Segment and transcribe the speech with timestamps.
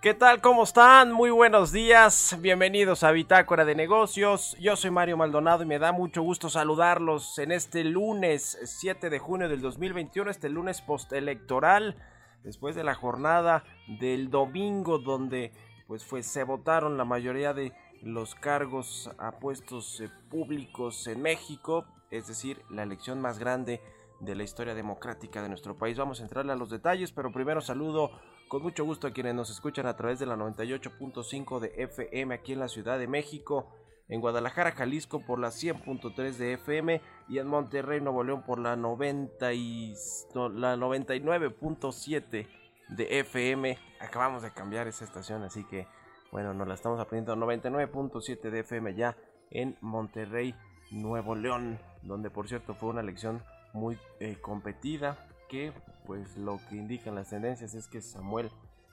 [0.00, 0.40] ¿Qué tal?
[0.40, 1.12] ¿Cómo están?
[1.12, 2.34] Muy buenos días.
[2.40, 4.56] Bienvenidos a Bitácora de Negocios.
[4.58, 9.18] Yo soy Mario Maldonado y me da mucho gusto saludarlos en este lunes 7 de
[9.18, 11.96] junio del 2021, este lunes postelectoral,
[12.42, 13.62] después de la jornada
[14.00, 15.52] del domingo donde
[15.86, 21.84] pues fue, se votaron la mayoría de los cargos a puestos eh, públicos en México,
[22.10, 23.82] es decir, la elección más grande
[24.20, 25.98] de la historia democrática de nuestro país.
[25.98, 28.12] Vamos a entrarle a los detalles, pero primero saludo
[28.50, 32.52] con mucho gusto a quienes nos escuchan a través de la 98.5 de FM aquí
[32.52, 33.70] en la Ciudad de México,
[34.08, 38.74] en Guadalajara, Jalisco por la 100.3 de FM y en Monterrey, Nuevo León por la,
[38.74, 39.94] 90 y,
[40.34, 42.48] no, la 99.7
[42.88, 43.78] de FM.
[44.00, 45.86] Acabamos de cambiar esa estación, así que
[46.32, 49.16] bueno, nos la estamos aprendiendo 99.7 de FM ya
[49.52, 50.56] en Monterrey,
[50.90, 53.44] Nuevo León, donde por cierto fue una elección
[53.74, 55.72] muy eh, competida que
[56.06, 58.50] pues lo que indican las tendencias es que Samuel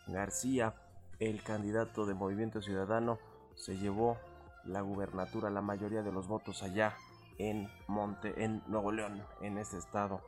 [0.07, 0.73] García,
[1.19, 3.19] el candidato de Movimiento Ciudadano,
[3.55, 4.17] se llevó
[4.65, 6.95] la gubernatura, la mayoría de los votos allá
[7.37, 10.21] en Monte, en Nuevo León, en ese estado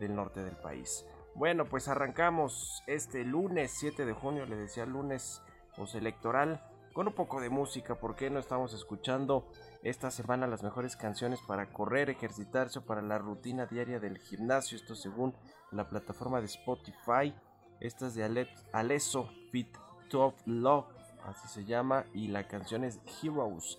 [0.00, 1.04] del norte del país.
[1.34, 5.42] Bueno, pues arrancamos este lunes 7 de junio, le decía lunes
[5.76, 6.62] postelectoral,
[6.92, 9.46] con un poco de música, porque no estamos escuchando
[9.82, 14.76] esta semana las mejores canciones para correr, ejercitarse o para la rutina diaria del gimnasio?
[14.76, 15.34] Esto según
[15.72, 17.34] la plataforma de Spotify.
[17.80, 19.68] Esta es de Ale- Alesso Fit
[20.10, 20.86] Top Love,
[21.24, 23.78] así se llama, y la canción es Heroes.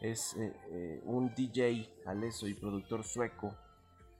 [0.00, 3.54] Es eh, eh, un DJ Alesso y productor sueco.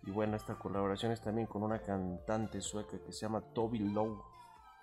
[0.06, 4.22] Y bueno, esta colaboración es también con una cantante sueca que se llama Toby Lowe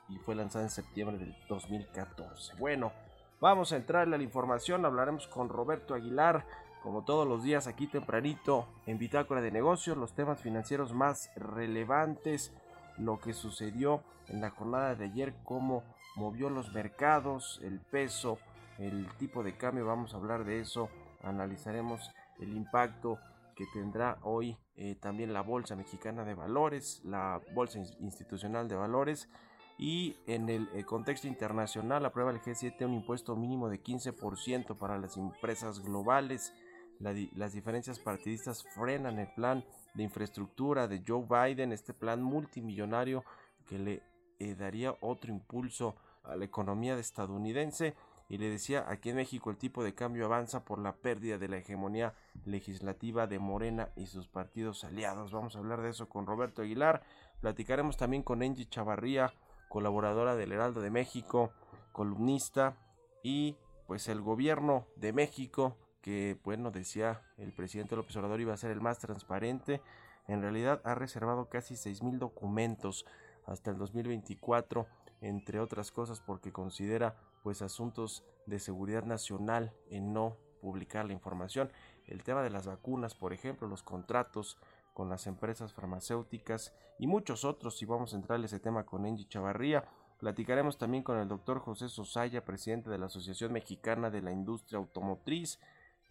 [0.10, 2.56] y fue lanzada en septiembre del 2014.
[2.58, 2.92] Bueno,
[3.40, 6.46] vamos a entrarle a la información, hablaremos con Roberto Aguilar,
[6.84, 12.54] como todos los días aquí tempranito en Bitácora de Negocios, los temas financieros más relevantes,
[12.98, 15.84] lo que sucedió en la jornada de ayer, cómo
[16.16, 18.38] movió los mercados, el peso,
[18.80, 20.90] el tipo de cambio, vamos a hablar de eso,
[21.24, 23.20] analizaremos el impacto
[23.56, 28.76] que tendrá hoy eh, también la Bolsa Mexicana de Valores, la Bolsa Ins- Institucional de
[28.76, 29.30] Valores
[29.78, 34.98] y en el eh, contexto internacional aprueba el G7 un impuesto mínimo de 15% para
[34.98, 36.54] las empresas globales.
[37.02, 43.24] Las diferencias partidistas frenan el plan de infraestructura de Joe Biden, este plan multimillonario
[43.66, 44.04] que le
[44.40, 47.96] eh, daría otro impulso a la economía estadounidense.
[48.30, 51.50] Y le decía, aquí en México el tipo de cambio avanza por la pérdida de
[51.50, 52.14] la hegemonía
[52.46, 55.32] legislativa de Morena y sus partidos aliados.
[55.32, 57.02] Vamos a hablar de eso con Roberto Aguilar.
[57.42, 59.34] Platicaremos también con Angie Chavarría,
[59.70, 61.52] colaboradora del Heraldo de México,
[61.92, 62.78] columnista
[63.22, 68.58] y pues el gobierno de México que bueno decía el presidente López Obrador iba a
[68.58, 69.82] ser el más transparente
[70.28, 73.06] en realidad ha reservado casi seis mil documentos
[73.46, 74.88] hasta el 2024
[75.22, 81.70] entre otras cosas porque considera pues asuntos de seguridad nacional en no publicar la información
[82.12, 84.58] el tema de las vacunas, por ejemplo, los contratos
[84.94, 87.82] con las empresas farmacéuticas y muchos otros.
[87.82, 89.86] Y vamos a entrar a ese tema con Angie Chavarría.
[90.20, 94.78] Platicaremos también con el doctor José Sosaya, presidente de la Asociación Mexicana de la Industria
[94.78, 95.60] Automotriz.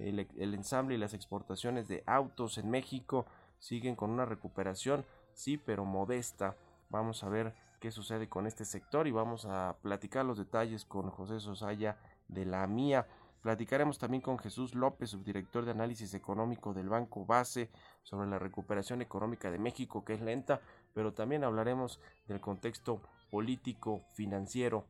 [0.00, 3.26] El, ensamble y las exportaciones de autos en México
[3.58, 5.04] siguen con una recuperación,
[5.34, 6.56] sí, pero modesta.
[6.88, 11.10] Vamos a ver qué sucede con este sector y vamos a platicar los detalles con
[11.10, 11.98] José Sosaya
[12.28, 13.06] de la MIA.
[13.42, 17.70] Platicaremos también con Jesús López, subdirector de análisis económico del Banco Base,
[18.02, 20.60] sobre la recuperación económica de México, que es lenta,
[20.94, 23.00] pero también hablaremos del contexto
[23.30, 24.86] político, financiero,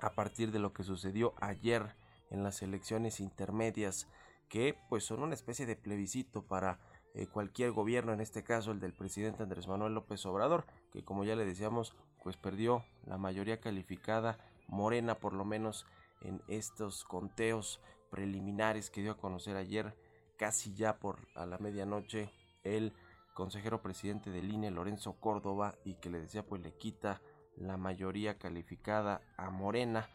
[0.00, 1.94] a partir de lo que sucedió ayer
[2.30, 4.08] en las elecciones intermedias,
[4.50, 6.80] que pues son una especie de plebiscito para
[7.14, 11.24] eh, cualquier gobierno, en este caso el del presidente Andrés Manuel López Obrador, que como
[11.24, 15.86] ya le decíamos, pues perdió la mayoría calificada, morena por lo menos
[16.20, 17.80] en estos conteos
[18.10, 19.96] preliminares que dio a conocer ayer,
[20.36, 22.30] casi ya por a la medianoche,
[22.64, 22.92] el
[23.34, 27.22] consejero presidente del INE, Lorenzo Córdoba, y que le decía pues le quita
[27.56, 30.08] la mayoría calificada a Morena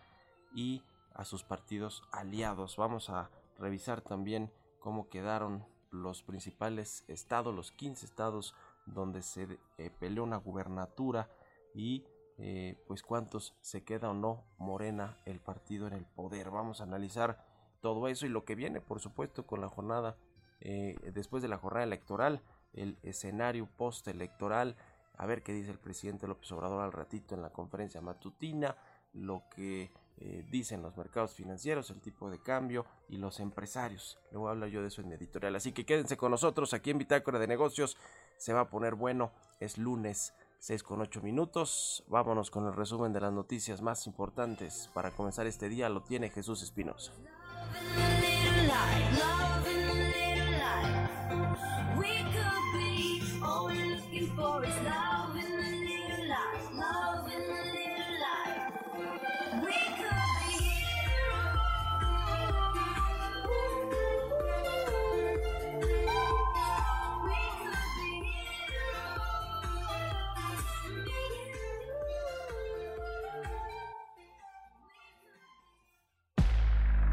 [0.54, 0.84] y
[1.14, 2.76] a sus partidos aliados.
[2.76, 8.56] Vamos a revisar también cómo quedaron los principales estados, los 15 estados
[8.86, 11.30] donde se eh, peleó una gubernatura
[11.74, 12.06] y
[12.38, 16.52] eh, pues cuántos se queda o no Morena el partido en el poder.
[16.52, 17.46] Vamos a analizar
[17.82, 20.18] todo eso y lo que viene, por supuesto, con la jornada,
[20.60, 22.42] eh, después de la jornada electoral,
[22.74, 24.76] el escenario postelectoral,
[25.18, 28.76] a ver qué dice el presidente López Obrador al ratito en la conferencia matutina,
[29.14, 34.18] lo que eh, dicen los mercados financieros, el tipo de cambio y los empresarios.
[34.32, 35.56] Luego hablo yo de eso en mi editorial.
[35.56, 37.98] Así que quédense con nosotros aquí en Bitácora de Negocios.
[38.38, 39.32] Se va a poner bueno.
[39.60, 42.04] Es lunes 6 con 8 minutos.
[42.08, 44.90] Vámonos con el resumen de las noticias más importantes.
[44.94, 47.12] Para comenzar este día lo tiene Jesús Espinosa.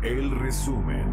[0.03, 1.12] El resumen.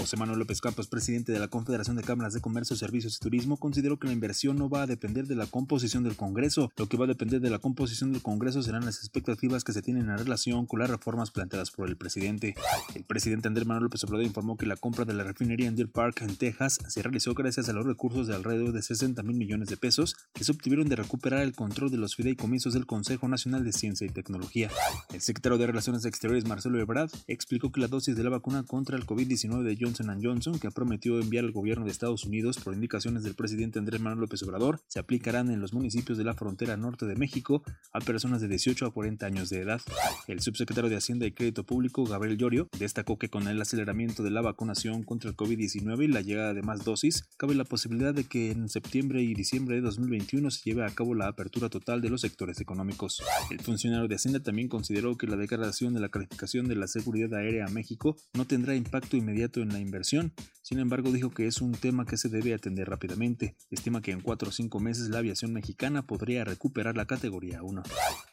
[0.00, 3.58] José Manuel López Campos, presidente de la Confederación de Cámaras de Comercio, Servicios y Turismo,
[3.58, 6.72] consideró que la inversión no va a depender de la composición del Congreso.
[6.78, 9.82] Lo que va a depender de la composición del Congreso serán las expectativas que se
[9.82, 12.54] tienen en relación con las reformas planteadas por el presidente.
[12.94, 15.90] El presidente Andrés Manuel López Obrador informó que la compra de la refinería en Deer
[15.90, 19.68] Park, en Texas, se realizó gracias a los recursos de alrededor de 60 mil millones
[19.68, 23.64] de pesos que se obtuvieron de recuperar el control de los fideicomisos del Consejo Nacional
[23.64, 24.70] de Ciencia y Tecnología.
[25.12, 28.96] El secretario de Relaciones Exteriores, Marcelo Ebrard, explicó que la dosis de la vacuna contra
[28.96, 33.24] el COVID-19 de Johnson Johnson, que prometió enviar al gobierno de Estados Unidos por indicaciones
[33.24, 37.06] del presidente Andrés Manuel López Obrador, se aplicarán en los municipios de la frontera norte
[37.06, 39.80] de México a personas de 18 a 40 años de edad.
[40.28, 44.30] El subsecretario de Hacienda y Crédito Público, Gabriel Llorio, destacó que con el aceleramiento de
[44.30, 48.24] la vacunación contra el COVID-19 y la llegada de más dosis, cabe la posibilidad de
[48.24, 52.10] que en septiembre y diciembre de 2021 se lleve a cabo la apertura total de
[52.10, 53.22] los sectores económicos.
[53.50, 57.34] El funcionario de Hacienda también consideró que la declaración de la calificación de la seguridad
[57.34, 60.32] aérea a México no tendrá impacto inmediato en la inversión,
[60.70, 63.56] sin embargo, dijo que es un tema que se debe atender rápidamente.
[63.70, 67.82] Estima que en 4 o 5 meses la aviación mexicana podría recuperar la categoría 1.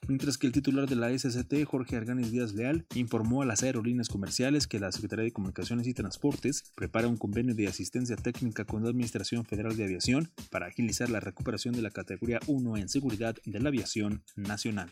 [0.08, 4.10] Mientras que el titular de la SCT, Jorge Arganis Díaz Leal, informó a las aerolíneas
[4.10, 8.84] comerciales que la Secretaría de Comunicaciones y Transportes prepara un convenio de asistencia técnica con
[8.84, 13.36] la Administración Federal de Aviación para agilizar la recuperación de la categoría 1 en seguridad
[13.46, 14.92] de la aviación nacional.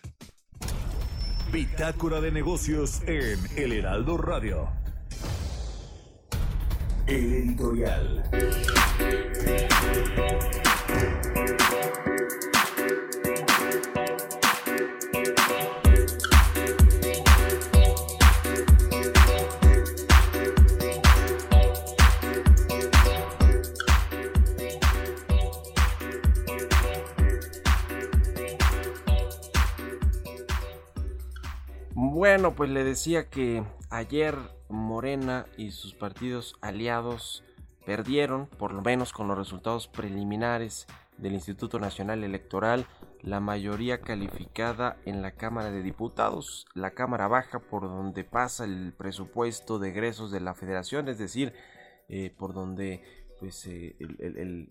[1.53, 4.84] Bitácora de negocios en El Heraldo Radio.
[7.07, 8.23] El editorial.
[32.27, 34.35] Bueno, pues le decía que ayer
[34.67, 37.43] Morena y sus partidos aliados
[37.85, 40.87] perdieron, por lo menos con los resultados preliminares
[41.19, 42.87] del Instituto Nacional Electoral,
[43.21, 48.91] la mayoría calificada en la Cámara de Diputados, la Cámara Baja por donde pasa el
[48.97, 51.53] presupuesto de egresos de la Federación, es decir,
[52.09, 53.03] eh, por donde
[53.39, 53.95] pues eh,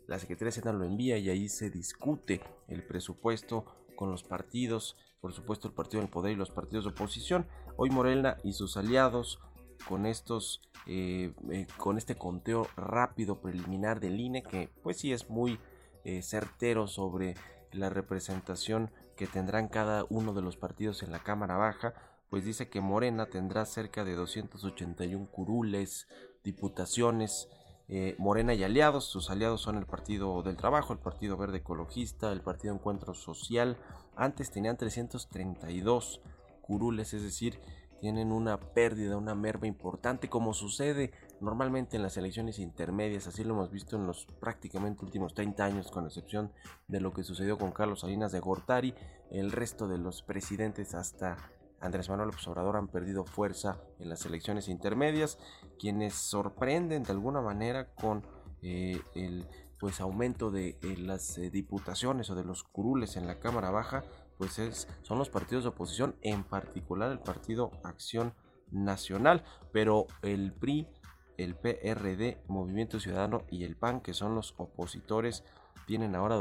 [0.09, 5.33] la Secretaría de lo envía y ahí se discute el presupuesto con los partidos, por
[5.33, 7.47] supuesto el partido del poder y los partidos de oposición.
[7.78, 9.40] Hoy Morena y sus aliados
[9.88, 15.31] con estos, eh, eh, con este conteo rápido preliminar del INE, que pues sí es
[15.31, 15.59] muy
[16.04, 17.37] eh, certero sobre
[17.73, 21.95] la representación que tendrán cada uno de los partidos en la Cámara Baja,
[22.28, 26.07] pues dice que Morena tendrá cerca de 281 curules,
[26.43, 27.49] diputaciones,
[27.88, 29.05] eh, Morena y aliados.
[29.05, 33.76] Sus aliados son el Partido del Trabajo, el Partido Verde Ecologista, el Partido Encuentro Social.
[34.17, 36.21] Antes tenían 332
[36.62, 37.61] curules, es decir,
[38.00, 43.26] tienen una pérdida, una merma importante, como sucede normalmente en las elecciones intermedias.
[43.26, 46.53] Así lo hemos visto en los prácticamente últimos 30 años, con excepción
[46.88, 48.95] de lo que sucedió con Carlos Salinas de Gortari.
[49.31, 51.37] El resto de los presidentes hasta
[51.85, 55.38] Andrés Manuel Obrador han perdido fuerza en las elecciones intermedias,
[55.79, 58.26] quienes sorprenden de alguna manera con
[58.62, 59.47] eh, el
[59.79, 64.03] pues aumento de eh, las eh, diputaciones o de los curules en la Cámara Baja,
[64.38, 68.33] pues es, son los partidos de oposición, en particular el Partido Acción
[68.71, 70.88] Nacional, pero el PRI,
[71.37, 75.45] el PRD, Movimiento Ciudadano y el PAN, que son los opositores,
[75.87, 76.37] tienen ahora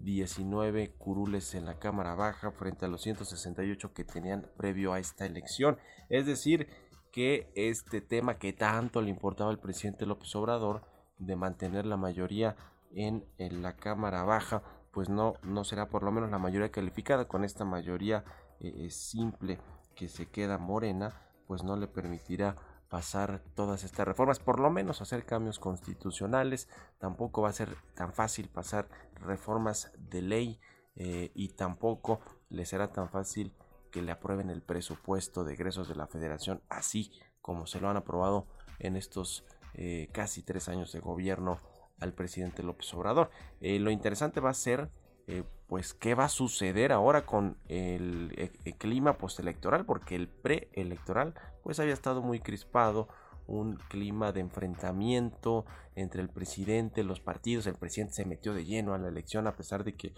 [0.00, 5.26] 219 curules en la Cámara Baja frente a los 168 que tenían previo a esta
[5.26, 5.78] elección.
[6.08, 6.68] Es decir,
[7.12, 10.82] que este tema que tanto le importaba al presidente López Obrador
[11.18, 12.56] de mantener la mayoría
[12.92, 17.44] en, la Cámara Baja, pues no, no será por lo menos la mayoría calificada con
[17.44, 18.24] esta mayoría
[18.60, 19.58] eh, simple
[19.94, 22.56] que se queda morena, pues no le permitirá
[22.90, 26.68] pasar todas estas reformas, por lo menos hacer cambios constitucionales,
[26.98, 30.60] tampoco va a ser tan fácil pasar reformas de ley
[30.96, 32.20] eh, y tampoco
[32.50, 33.54] le será tan fácil
[33.92, 37.96] que le aprueben el presupuesto de egresos de la federación así como se lo han
[37.96, 38.46] aprobado
[38.80, 39.44] en estos
[39.74, 41.58] eh, casi tres años de gobierno
[42.00, 43.30] al presidente López Obrador.
[43.60, 44.90] Eh, lo interesante va a ser
[45.26, 50.28] eh, pues qué va a suceder ahora con el, e- el clima postelectoral, porque el
[50.28, 53.08] preelectoral pues había estado muy crispado,
[53.46, 55.64] un clima de enfrentamiento
[55.96, 59.56] entre el presidente, los partidos, el presidente se metió de lleno a la elección a
[59.56, 60.12] pesar de que,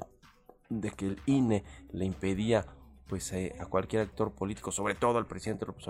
[0.68, 2.66] de que el INE le impedía
[3.06, 5.86] pues eh, a cualquier actor político, sobre todo al presidente López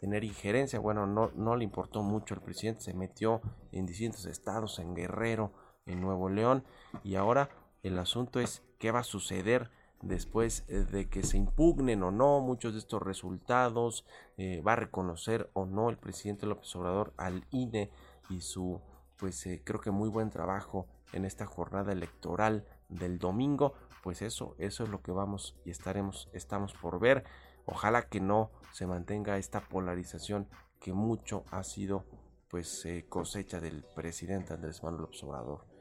[0.00, 0.78] tener injerencia.
[0.78, 3.40] Bueno, no, no le importó mucho al presidente, se metió
[3.72, 5.52] en distintos estados, en Guerrero,
[5.84, 6.64] en Nuevo León,
[7.04, 7.50] y ahora
[7.86, 9.70] el asunto es qué va a suceder
[10.02, 14.04] después eh, de que se impugnen o no muchos de estos resultados,
[14.36, 17.90] eh, va a reconocer o no el presidente López Obrador al INE
[18.28, 18.80] y su,
[19.16, 24.54] pues eh, creo que muy buen trabajo en esta jornada electoral del domingo, pues eso,
[24.58, 27.24] eso es lo que vamos y estaremos, estamos por ver.
[27.64, 30.48] Ojalá que no se mantenga esta polarización
[30.80, 32.04] que mucho ha sido
[32.48, 35.75] pues eh, cosecha del presidente Andrés Manuel López Obrador.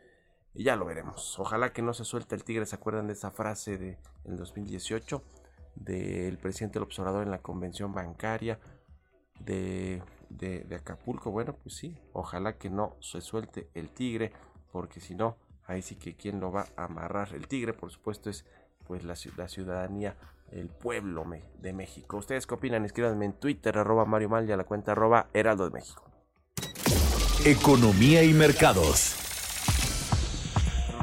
[0.55, 1.37] Y ya lo veremos.
[1.37, 2.65] Ojalá que no se suelte el tigre.
[2.65, 5.21] ¿Se acuerdan de esa frase de el 2018
[5.75, 8.59] del presidente López Obrador en la convención bancaria
[9.41, 11.29] de, de, de Acapulco?
[11.29, 11.97] Bueno, pues sí.
[12.13, 14.31] Ojalá que no se suelte el tigre,
[14.71, 15.35] porque si no,
[15.67, 17.33] ahí sí que quien lo va a amarrar.
[17.33, 18.45] El tigre, por supuesto, es
[18.87, 20.15] pues la, la ciudadanía,
[20.51, 21.25] el pueblo
[21.59, 22.15] de México.
[22.15, 22.85] ¿Ustedes qué opinan?
[22.85, 26.09] Escríbanme en Twitter, arroba Mario Mal a la cuenta arroba Heraldo de México.
[27.43, 29.21] Economía y mercados.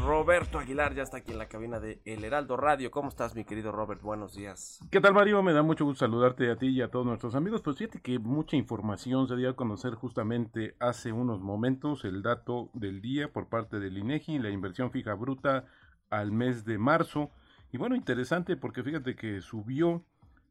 [0.04, 2.90] Roberto Aguilar ya está aquí en la cabina de El Heraldo Radio.
[2.90, 4.02] ¿Cómo estás, mi querido Robert?
[4.02, 4.80] Buenos días.
[4.90, 5.42] ¿Qué tal Mario?
[5.44, 7.62] Me da mucho gusto saludarte a ti y a todos nuestros amigos.
[7.62, 12.70] Pues fíjate que mucha información se dio a conocer justamente hace unos momentos el dato
[12.74, 15.66] del día por parte del INEGI, la inversión fija bruta
[16.10, 17.30] al mes de marzo.
[17.70, 20.04] Y bueno, interesante porque fíjate que subió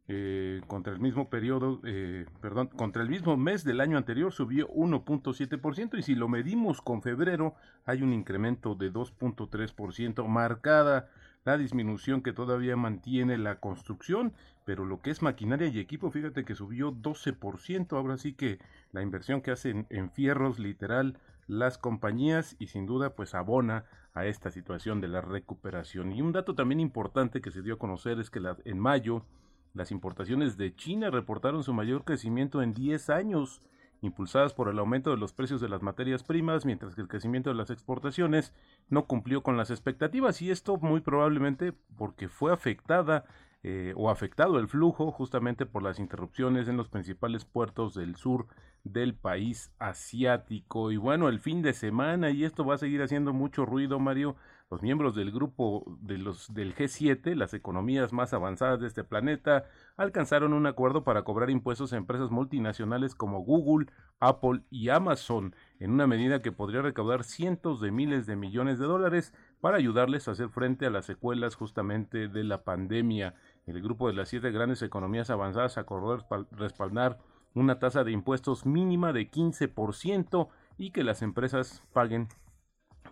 [0.07, 4.67] eh, contra el mismo periodo, eh, perdón, contra el mismo mes del año anterior subió
[4.69, 7.55] 1.7% y si lo medimos con febrero
[7.85, 11.09] hay un incremento de 2.3%, marcada
[11.43, 14.33] la disminución que todavía mantiene la construcción,
[14.65, 18.59] pero lo que es maquinaria y equipo, fíjate que subió 12%, ahora sí que
[18.91, 21.17] la inversión que hacen en fierros literal
[21.47, 26.11] las compañías y sin duda pues abona a esta situación de la recuperación.
[26.11, 29.25] Y un dato también importante que se dio a conocer es que en mayo
[29.73, 33.61] las importaciones de China reportaron su mayor crecimiento en 10 años,
[34.01, 37.49] impulsadas por el aumento de los precios de las materias primas, mientras que el crecimiento
[37.49, 38.53] de las exportaciones
[38.89, 43.25] no cumplió con las expectativas y esto muy probablemente porque fue afectada
[43.63, 48.47] eh, o afectado el flujo justamente por las interrupciones en los principales puertos del sur
[48.83, 50.91] del país asiático.
[50.91, 54.35] Y bueno, el fin de semana, y esto va a seguir haciendo mucho ruido, Mario,
[54.71, 59.65] los miembros del grupo de los, del G7, las economías más avanzadas de este planeta,
[59.97, 63.87] alcanzaron un acuerdo para cobrar impuestos a empresas multinacionales como Google,
[64.21, 68.85] Apple y Amazon, en una medida que podría recaudar cientos de miles de millones de
[68.85, 73.35] dólares para ayudarles a hacer frente a las secuelas justamente de la pandemia.
[73.67, 77.19] El grupo de las siete grandes economías avanzadas acordó respal- respaldar
[77.53, 80.47] una tasa de impuestos mínima de 15%
[80.77, 82.29] y que las empresas paguen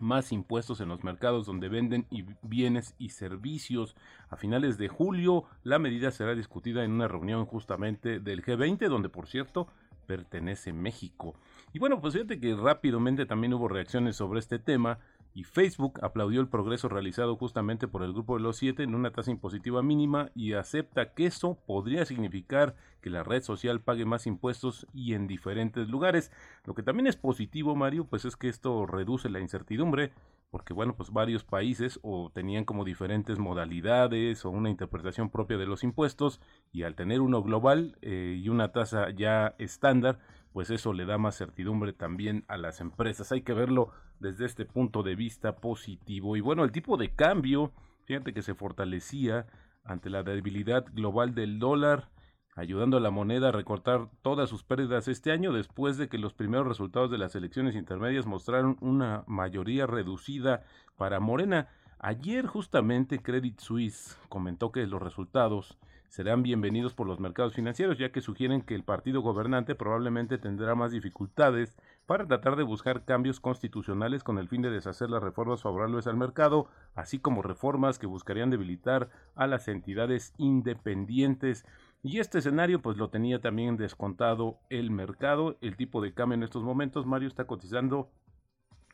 [0.01, 2.07] más impuestos en los mercados donde venden
[2.41, 3.95] bienes y servicios.
[4.29, 9.09] A finales de julio, la medida será discutida en una reunión justamente del G20, donde
[9.09, 9.67] por cierto
[10.05, 11.35] pertenece México.
[11.71, 14.97] Y bueno, pues fíjate que rápidamente también hubo reacciones sobre este tema
[15.33, 19.11] y Facebook aplaudió el progreso realizado justamente por el grupo de los siete en una
[19.11, 24.27] tasa impositiva mínima y acepta que eso podría significar que la red social pague más
[24.27, 26.31] impuestos y en diferentes lugares.
[26.65, 30.11] Lo que también es positivo, Mario, pues es que esto reduce la incertidumbre
[30.51, 35.67] porque bueno, pues varios países o tenían como diferentes modalidades o una interpretación propia de
[35.67, 40.19] los impuestos y al tener uno global eh, y una tasa ya estándar,
[40.53, 43.31] pues eso le da más certidumbre también a las empresas.
[43.31, 46.35] Hay que verlo desde este punto de vista positivo.
[46.35, 47.71] Y bueno, el tipo de cambio,
[48.05, 49.47] fíjate que se fortalecía
[49.83, 52.09] ante la debilidad global del dólar,
[52.55, 56.33] ayudando a la moneda a recortar todas sus pérdidas este año después de que los
[56.33, 60.63] primeros resultados de las elecciones intermedias mostraron una mayoría reducida
[60.97, 61.69] para Morena.
[61.99, 65.77] Ayer justamente Credit Suisse comentó que los resultados
[66.09, 70.73] serán bienvenidos por los mercados financieros, ya que sugieren que el partido gobernante probablemente tendrá
[70.73, 75.61] más dificultades para tratar de buscar cambios constitucionales con el fin de deshacer las reformas
[75.61, 81.63] favorables al mercado, así como reformas que buscarían debilitar a las entidades independientes.
[82.01, 85.57] Y este escenario pues lo tenía también descontado el mercado.
[85.61, 88.09] El tipo de cambio en estos momentos, Mario, está cotizando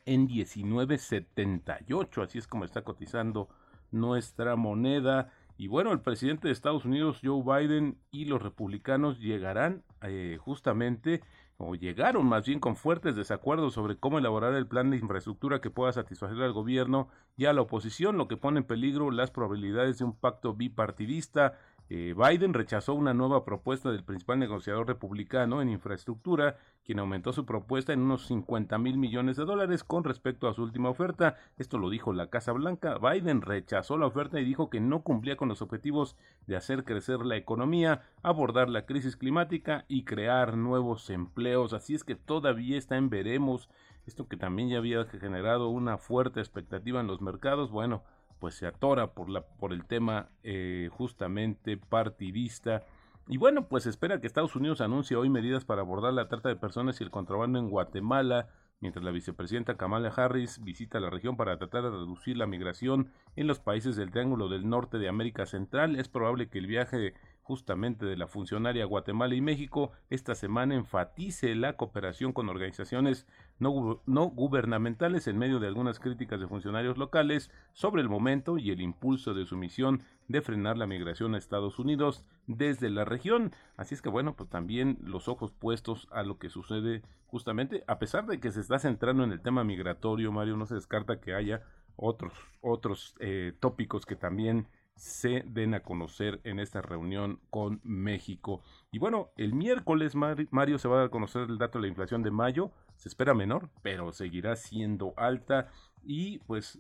[0.05, 3.47] en 19.78, así es como está cotizando
[3.91, 5.31] nuestra moneda.
[5.57, 11.21] Y bueno, el presidente de Estados Unidos, Joe Biden, y los republicanos llegarán eh, justamente,
[11.57, 15.69] o llegaron más bien con fuertes desacuerdos sobre cómo elaborar el plan de infraestructura que
[15.69, 17.07] pueda satisfacer al gobierno
[17.37, 21.57] y a la oposición, lo que pone en peligro las probabilidades de un pacto bipartidista.
[21.87, 27.45] Eh, Biden rechazó una nueva propuesta del principal negociador republicano en infraestructura, quien aumentó su
[27.45, 31.37] propuesta en unos 50 mil millones de dólares con respecto a su última oferta.
[31.57, 32.97] Esto lo dijo la Casa Blanca.
[32.97, 36.15] Biden rechazó la oferta y dijo que no cumplía con los objetivos
[36.47, 41.73] de hacer crecer la economía, abordar la crisis climática y crear nuevos empleos.
[41.73, 43.69] Así es que todavía está en veremos.
[44.07, 47.71] Esto que también ya había generado una fuerte expectativa en los mercados.
[47.71, 48.03] Bueno,
[48.39, 52.83] pues se atora por, la, por el tema eh, justamente partidista.
[53.27, 56.55] Y bueno, pues espera que Estados Unidos anuncie hoy medidas para abordar la trata de
[56.55, 58.49] personas y el contrabando en Guatemala,
[58.81, 63.47] mientras la vicepresidenta Kamala Harris visita la región para tratar de reducir la migración en
[63.47, 65.95] los países del Triángulo del Norte de América Central.
[65.95, 67.13] Es probable que el viaje
[67.45, 73.27] justamente de la funcionaria Guatemala y México esta semana enfatice la cooperación con organizaciones
[73.59, 78.71] no, no, gubernamentales en medio de algunas críticas de funcionarios locales sobre el momento y
[78.71, 83.51] el impulso de su misión de frenar la migración a Estados Unidos desde la región.
[83.77, 87.99] Así es que bueno, pues también los ojos puestos a lo que sucede justamente, a
[87.99, 91.35] pesar de que se está centrando en el tema migratorio, Mario, no se descarta que
[91.35, 91.61] haya
[91.95, 98.63] otros, otros eh, tópicos que también se den a conocer en esta reunión con México.
[98.91, 101.89] Y bueno, el miércoles, Mario, se va a dar a conocer el dato de la
[101.89, 102.71] inflación de mayo.
[102.95, 105.69] Se espera menor, pero seguirá siendo alta.
[106.03, 106.79] Y pues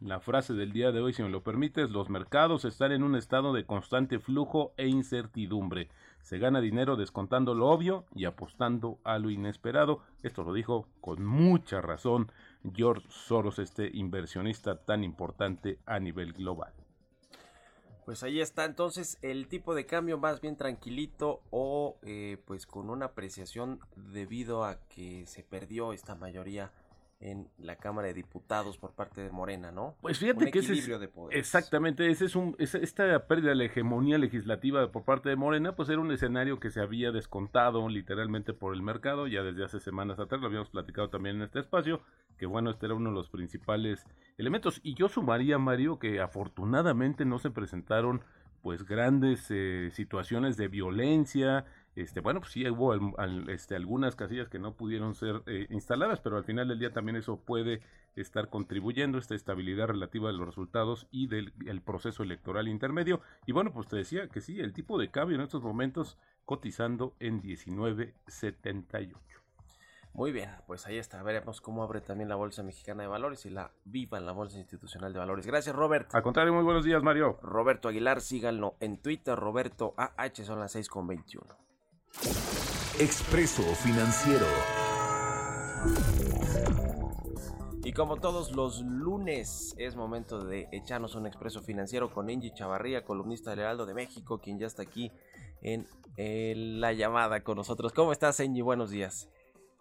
[0.00, 3.16] la frase del día de hoy, si me lo permites, los mercados están en un
[3.16, 5.90] estado de constante flujo e incertidumbre.
[6.22, 10.02] Se gana dinero descontando lo obvio y apostando a lo inesperado.
[10.22, 12.30] Esto lo dijo con mucha razón
[12.74, 16.72] George Soros, este inversionista tan importante a nivel global.
[18.08, 18.64] Pues ahí está.
[18.64, 24.64] Entonces el tipo de cambio más bien tranquilito o eh, pues con una apreciación debido
[24.64, 26.72] a que se perdió esta mayoría
[27.20, 29.96] en la Cámara de Diputados por parte de Morena, ¿no?
[30.00, 31.40] Pues fíjate un que ese es, de poderes.
[31.40, 35.88] exactamente, ese es un, esta pérdida de la hegemonía legislativa por parte de Morena, pues
[35.88, 40.20] era un escenario que se había descontado literalmente por el mercado, ya desde hace semanas
[40.20, 42.02] atrás, lo habíamos platicado también en este espacio,
[42.38, 44.80] que bueno, este era uno de los principales elementos.
[44.84, 48.22] Y yo sumaría, Mario, que afortunadamente no se presentaron
[48.62, 51.64] pues grandes eh, situaciones de violencia.
[52.00, 55.66] Este, bueno, pues sí hubo al- al- este, algunas casillas que no pudieron ser eh,
[55.70, 57.80] instaladas, pero al final del día también eso puede
[58.14, 63.20] estar contribuyendo esta estabilidad relativa de los resultados y del el proceso electoral intermedio.
[63.46, 67.14] Y bueno, pues te decía que sí, el tipo de cambio en estos momentos cotizando
[67.20, 69.14] en 19.78.
[70.14, 71.22] Muy bien, pues ahí está.
[71.22, 74.58] Veremos cómo abre también la Bolsa Mexicana de Valores y la viva en la Bolsa
[74.58, 75.46] Institucional de Valores.
[75.46, 76.12] Gracias, Robert.
[76.14, 77.38] Al contrario, muy buenos días, Mario.
[77.42, 81.46] Roberto Aguilar, síganlo en Twitter, Roberto AH, son las 6 con 21.
[83.00, 84.46] Expreso Financiero.
[87.84, 93.04] Y como todos los lunes, es momento de echarnos un expreso financiero con Angie Chavarría,
[93.04, 95.10] columnista del Heraldo de México, quien ya está aquí
[95.62, 97.92] en eh, la llamada con nosotros.
[97.92, 98.62] ¿Cómo estás, Angie?
[98.62, 99.30] Buenos días.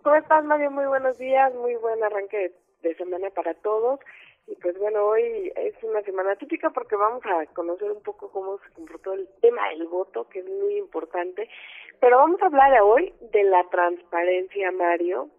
[0.03, 0.71] ¿Cómo estás, Mario?
[0.71, 2.53] Muy buenos días, muy buen arranque de,
[2.89, 3.99] de semana para todos.
[4.47, 8.57] Y pues bueno, hoy es una semana típica porque vamos a conocer un poco cómo
[8.59, 11.49] se comportó el tema del voto, que es muy importante.
[11.99, 15.29] Pero vamos a hablar hoy de la transparencia, Mario.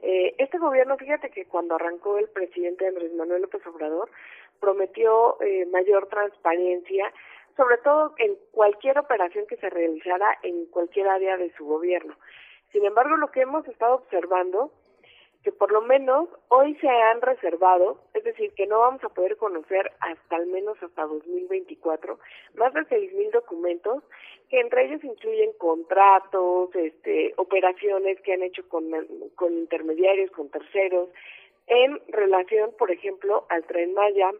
[0.00, 4.10] Eh, este gobierno, fíjate que cuando arrancó el presidente Andrés Manuel López Obrador,
[4.60, 7.12] prometió eh, mayor transparencia,
[7.56, 12.14] sobre todo en cualquier operación que se realizara en cualquier área de su gobierno.
[12.70, 14.72] Sin embargo, lo que hemos estado observando,
[15.44, 19.36] que por lo menos hoy se han reservado, es decir, que no vamos a poder
[19.36, 22.18] conocer hasta al menos hasta 2024,
[22.54, 24.02] más de 6.000 documentos,
[24.48, 28.84] que entre ellos incluyen contratos, este, operaciones que han hecho con,
[29.34, 31.10] con intermediarios, con terceros,
[31.66, 34.30] en relación, por ejemplo, al tren Maya,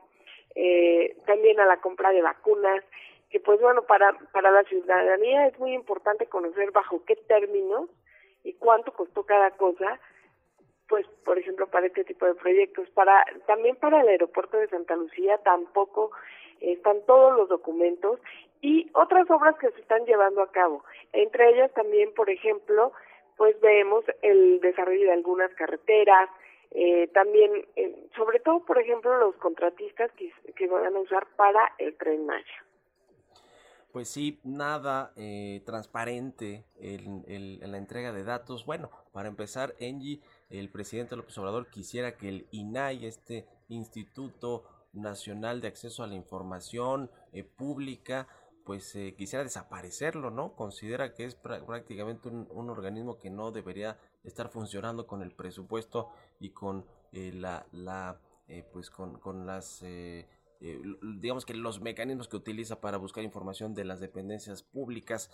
[0.55, 2.83] eh, también a la compra de vacunas,
[3.29, 7.91] que pues bueno, para, para la ciudadanía es muy importante conocer bajo qué términos
[8.43, 10.01] y cuánto costó cada cosa,
[10.95, 12.89] pues por ejemplo para este tipo de proyectos.
[12.91, 16.13] Para También para el aeropuerto de Santa Lucía tampoco
[16.61, 18.21] están todos los documentos
[18.61, 20.85] y otras obras que se están llevando a cabo.
[21.13, 22.93] Entre ellas también, por ejemplo,
[23.37, 26.31] pues vemos el desarrollo de algunas carreteras,
[26.71, 31.73] eh, también, eh, sobre todo, por ejemplo, los contratistas que, que van a usar para
[31.79, 32.65] el tren Maya.
[33.93, 38.67] Pues sí, nada eh, transparente en, en- en la entrega de datos.
[38.67, 40.21] Bueno, para empezar, Engie,
[40.59, 46.15] el presidente López Obrador quisiera que el INAI, este Instituto Nacional de Acceso a la
[46.15, 48.29] Información eh, Pública,
[48.65, 50.55] pues eh, quisiera desaparecerlo, ¿no?
[50.55, 56.11] Considera que es prá- prácticamente un, organismo que no debería estar funcionando con el presupuesto
[56.41, 60.27] y con eh, la, la eh, pues con, con las eh,
[60.61, 60.81] eh,
[61.19, 65.31] digamos que los mecanismos que utiliza para buscar información de las dependencias públicas,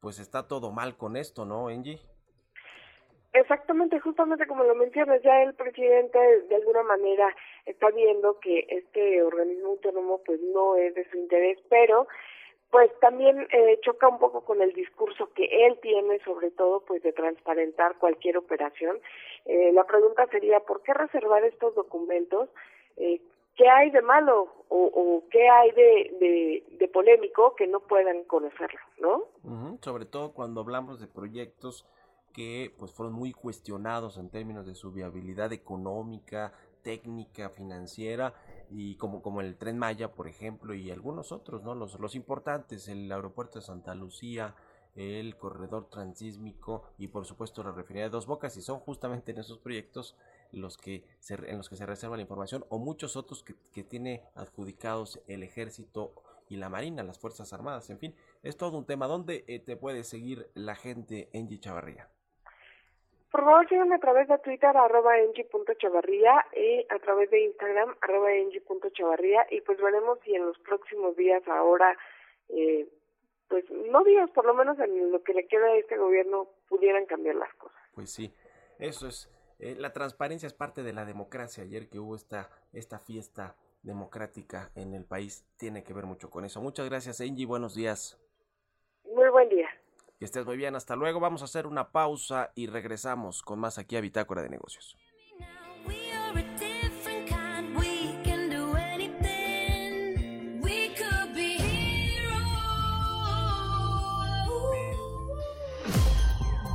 [0.00, 2.00] pues está todo mal con esto, ¿no, Angie?
[3.34, 6.18] Exactamente, justamente como lo mencionas, ya el presidente
[6.48, 7.34] de alguna manera
[7.66, 12.06] está viendo que este organismo autónomo pues no es de su interés, pero
[12.70, 17.02] pues también eh, choca un poco con el discurso que él tiene, sobre todo pues
[17.02, 19.00] de transparentar cualquier operación.
[19.46, 22.48] Eh, la pregunta sería, ¿por qué reservar estos documentos?
[22.96, 23.20] Eh,
[23.56, 29.24] ¿Qué hay de malo o, o qué hay de, polémico que no puedan conocerlo, no?
[29.80, 31.84] Sobre todo cuando hablamos de proyectos
[32.34, 38.34] que pues fueron muy cuestionados en términos de su viabilidad económica, técnica, financiera
[38.68, 41.74] y como, como el Tren Maya, por ejemplo, y algunos otros, ¿no?
[41.74, 44.54] Los, los importantes, el aeropuerto de Santa Lucía,
[44.94, 49.38] el corredor transísmico y por supuesto la refinería de Dos Bocas y son justamente en
[49.38, 50.16] esos proyectos
[50.52, 53.82] los que se, en los que se reserva la información o muchos otros que, que
[53.82, 56.14] tiene adjudicados el ejército
[56.48, 59.06] y la marina, las fuerzas armadas, en fin, es todo un tema.
[59.06, 62.13] ¿Dónde eh, te puede seguir la gente en Chavarría?
[63.34, 68.32] Por favor, síganme a través de Twitter, arroba engie.chavarría, y a través de Instagram, arroba
[68.32, 71.98] engie.chavarría, y pues veremos si en los próximos días ahora,
[72.50, 72.88] eh,
[73.48, 77.06] pues no días, por lo menos en lo que le queda a este gobierno, pudieran
[77.06, 77.76] cambiar las cosas.
[77.92, 78.32] Pues sí,
[78.78, 79.28] eso es.
[79.58, 81.64] eh, la transparencia es parte de la democracia.
[81.64, 86.44] Ayer que hubo esta, esta fiesta democrática en el país, tiene que ver mucho con
[86.44, 86.60] eso.
[86.60, 87.46] Muchas gracias, Angie.
[87.46, 88.16] Buenos días.
[89.12, 89.68] Muy buen día.
[90.18, 90.76] Que estés muy bien.
[90.76, 91.20] Hasta luego.
[91.20, 94.96] Vamos a hacer una pausa y regresamos con más aquí a Bitácora de Negocios.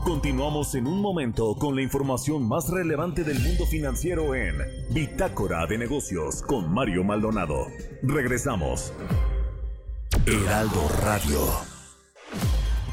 [0.09, 4.57] Continuamos en un momento con la información más relevante del mundo financiero en
[4.89, 7.67] Bitácora de Negocios con Mario Maldonado.
[8.01, 8.91] Regresamos.
[10.25, 11.68] Heraldo Radio.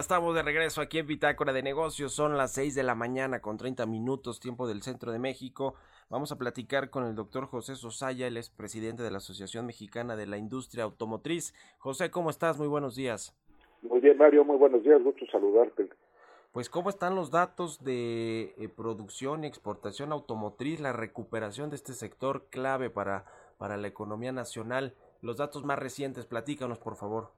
[0.00, 2.14] Ya estamos de regreso aquí en Bitácora de Negocios.
[2.14, 5.74] Son las 6 de la mañana con 30 minutos, tiempo del centro de México.
[6.08, 10.16] Vamos a platicar con el doctor José Sosaya, él es presidente de la Asociación Mexicana
[10.16, 11.52] de la Industria Automotriz.
[11.80, 12.56] José, ¿cómo estás?
[12.56, 13.38] Muy buenos días.
[13.82, 15.90] Muy bien, Mario, muy buenos días, gusto saludarte.
[16.52, 21.92] Pues, ¿cómo están los datos de eh, producción y exportación automotriz, la recuperación de este
[21.92, 23.26] sector clave para,
[23.58, 24.94] para la economía nacional?
[25.20, 27.32] Los datos más recientes, platícanos, por favor.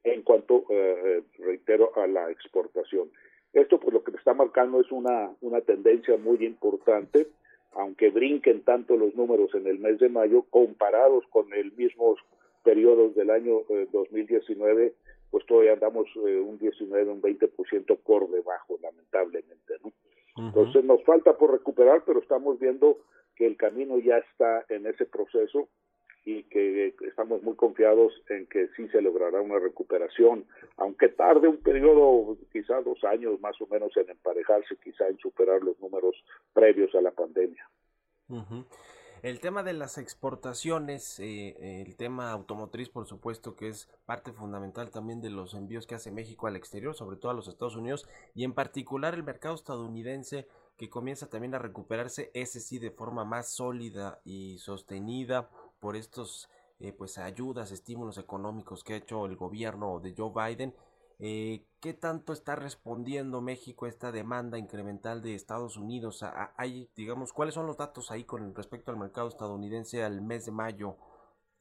[0.03, 3.11] en cuanto, eh, reitero, a la exportación.
[3.53, 7.27] Esto pues lo que está marcando es una, una tendencia muy importante,
[7.73, 12.15] aunque brinquen tanto los números en el mes de mayo, comparados con el mismo
[12.63, 14.93] periodo del año eh, 2019,
[15.31, 19.87] pues todavía andamos eh, un 19, un 20% por debajo, lamentablemente, ¿no?
[19.87, 20.47] Uh -huh.
[20.47, 22.97] Entonces nos falta por recuperar, pero estamos viendo
[23.35, 25.69] que el camino ya está en ese proceso
[26.29, 30.45] y que estamos muy confiados en que sí se logrará una recuperación,
[30.77, 35.63] aunque tarde un periodo, quizá dos años más o menos en emparejarse, quizá en superar
[35.63, 36.15] los números
[36.53, 37.67] previos a la pandemia.
[38.29, 38.65] Uh -huh.
[39.23, 44.91] El tema de las exportaciones, eh, el tema automotriz, por supuesto, que es parte fundamental
[44.91, 48.07] también de los envíos que hace México al exterior, sobre todo a los Estados Unidos,
[48.35, 53.25] y en particular el mercado estadounidense, que comienza también a recuperarse, ese sí, de forma
[53.25, 59.35] más sólida y sostenida por estos eh, pues ayudas, estímulos económicos que ha hecho el
[59.35, 60.73] gobierno de Joe Biden.
[61.19, 66.23] Eh, ¿Qué tanto está respondiendo México a esta demanda incremental de Estados Unidos?
[66.55, 70.51] Hay, digamos, ¿cuáles son los datos ahí con respecto al mercado estadounidense al mes de
[70.51, 70.95] mayo,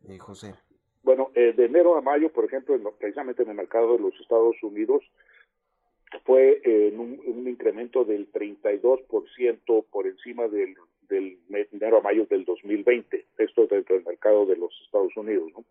[0.09, 0.55] eh, José?
[1.03, 4.15] Bueno, eh, de enero a mayo, por ejemplo, en, precisamente en el mercado de los
[4.21, 5.03] Estados Unidos,
[6.25, 10.77] fue eh, en un, incremento del 32% por encima del,
[11.09, 11.39] del
[11.73, 15.65] enero a mayo del 2020, esto dentro del mercado de los Estados Unidos, ¿no?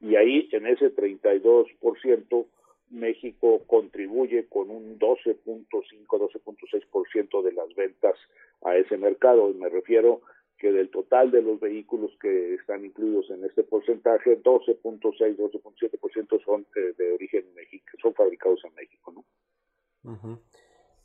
[0.00, 2.46] Y ahí, en ese 32%,
[2.90, 5.66] México contribuye con un 12.5,
[6.06, 8.16] 12.6% de las ventas
[8.62, 9.50] a ese mercado.
[9.50, 10.22] Y me refiero
[10.58, 16.66] que del total de los vehículos que están incluidos en este porcentaje, 12.6, 12.7% son
[16.76, 19.24] eh, de origen mexicano, son fabricados en México, ¿no?
[20.12, 20.38] Uh.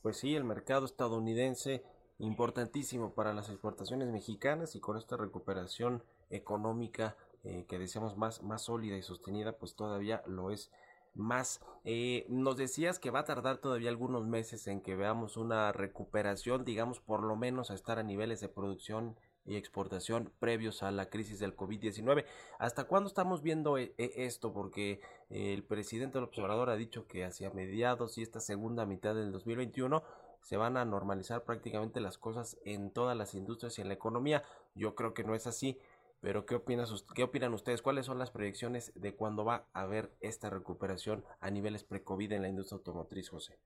[0.01, 1.81] Pues sí, el mercado estadounidense
[2.19, 8.63] importantísimo para las exportaciones mexicanas y con esta recuperación económica eh, que decíamos más, más
[8.63, 10.71] sólida y sostenida, pues todavía lo es
[11.13, 11.61] más.
[11.83, 16.65] Eh, nos decías que va a tardar todavía algunos meses en que veamos una recuperación,
[16.65, 21.09] digamos, por lo menos a estar a niveles de producción y exportación previos a la
[21.09, 22.25] crisis del COVID-19.
[22.57, 24.51] ¿Hasta cuándo estamos viendo e e esto?
[24.51, 29.31] Porque el presidente del observador ha dicho que hacia mediados y esta segunda mitad del
[29.31, 30.03] 2021
[30.45, 34.43] se van a normalizar prácticamente las cosas en todas las industrias y en la economía.
[34.75, 35.79] Yo creo que no es así.
[36.21, 37.81] Pero ¿qué, opinas, ¿qué opinan ustedes?
[37.81, 42.43] ¿Cuáles son las proyecciones de cuándo va a haber esta recuperación a niveles pre-COVID en
[42.43, 43.57] la industria automotriz, José?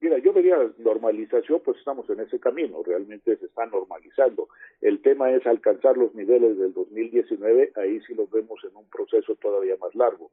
[0.00, 4.48] Mira, yo vería normalización, pues estamos en ese camino, realmente se está normalizando.
[4.80, 9.34] El tema es alcanzar los niveles del 2019, ahí sí los vemos en un proceso
[9.36, 10.30] todavía más largo.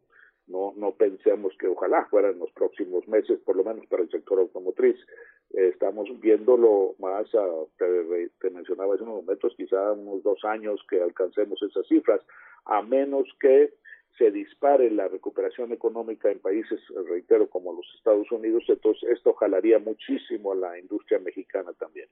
[0.47, 4.39] No, no pensemos que ojalá fueran los próximos meses, por lo menos para el sector
[4.39, 4.97] automotriz.
[5.51, 7.27] Estamos viéndolo más,
[7.77, 12.21] te, te mencionaba hace unos momentos, quizá unos dos años que alcancemos esas cifras,
[12.65, 13.73] a menos que
[14.19, 19.79] se dispare la recuperación económica en países, reitero, como los Estados Unidos, entonces esto jalaría
[19.79, 22.09] muchísimo a la industria mexicana también.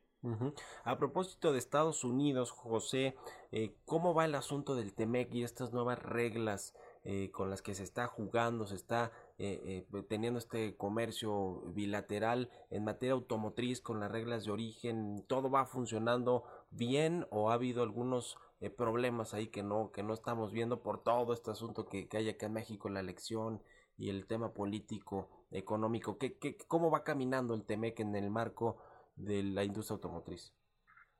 [0.86, 3.16] A propósito de Estados Unidos, José,
[3.52, 6.74] eh, ¿cómo va el asunto del TEMEC y estas nuevas reglas
[7.04, 12.50] eh, con las que se está jugando, se está eh, eh, teniendo este comercio bilateral
[12.72, 15.24] en materia automotriz con las reglas de origen?
[15.28, 20.14] ¿Todo va funcionando bien o ha habido algunos eh, problemas ahí que no, que no
[20.14, 23.62] estamos viendo por todo este asunto que, que hay acá en México, la elección
[23.98, 26.18] y el tema político, económico.
[26.18, 28.78] ¿Qué, qué, ¿Cómo va caminando el TEMEC en el marco
[29.16, 30.54] de la industria automotriz?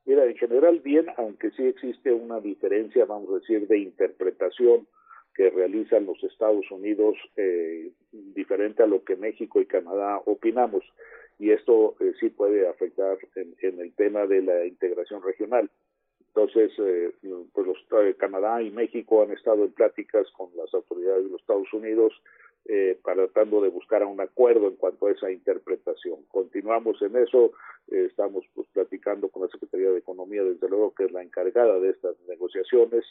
[0.04, 4.88] Mira, en general bien, aunque sí existe una diferencia, vamos a decir, de interpretación
[5.38, 10.82] que realizan los Estados Unidos eh, diferente a lo que México y Canadá opinamos.
[11.38, 15.70] Y esto eh, sí puede afectar en, el tema de la integración regional.
[16.26, 17.12] Entonces, eh,
[17.52, 21.40] pues los, eh, Canadá y México han estado en pláticas con las autoridades de los
[21.40, 22.12] Estados Unidos
[22.66, 26.24] eh, tratando de buscar un acuerdo en cuanto a esa interpretación.
[26.32, 27.52] Continuamos en eso,
[27.86, 31.90] estamos pues platicando con la Secretaría de Economía, desde luego que es la encargada de
[31.90, 33.04] estas negociaciones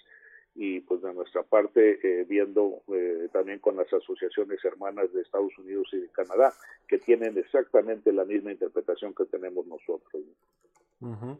[0.60, 5.56] y pues de nuestra parte eh, viendo eh, también con las asociaciones hermanas de Estados
[5.60, 6.52] Unidos y de Canadá
[6.88, 10.24] que tienen exactamente la misma interpretación que tenemos nosotros.
[11.00, 11.40] Uh -huh.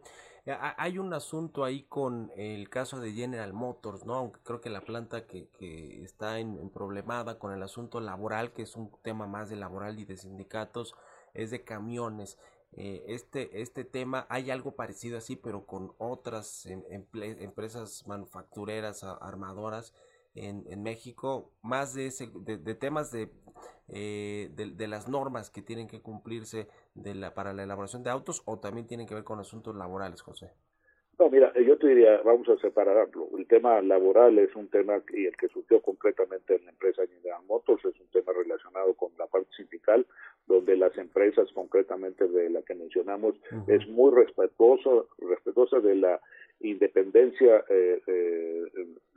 [0.76, 4.14] Hay un asunto ahí con el caso de General Motors, ¿no?
[4.14, 8.52] Aunque creo que la planta que, que está en, en problemada con el asunto laboral,
[8.52, 10.94] que es un tema más de laboral y de sindicatos,
[11.34, 12.38] es de camiones.
[12.72, 19.94] Eh, este, este tema hay algo parecido así, pero con otras em, empresas manufactureras, armadoras
[20.34, 23.32] en, en México, más de, ese, de, temas de,
[23.88, 28.10] eh, de, de, las normas que tienen que cumplirse de la, para la elaboración de
[28.10, 30.52] autos o también tienen que ver con asuntos laborales, José.
[31.18, 33.28] No, mira, yo te diría, vamos a separarlo.
[33.36, 37.42] El tema laboral es un tema y el que surgió concretamente en la empresa General
[37.48, 40.06] Motors es un tema relacionado con la parte sindical,
[40.46, 43.74] donde las empresas, concretamente de la que mencionamos, uh -huh.
[43.76, 46.20] es muy respetuoso, respetuosa de la
[46.60, 48.64] independencia eh, eh,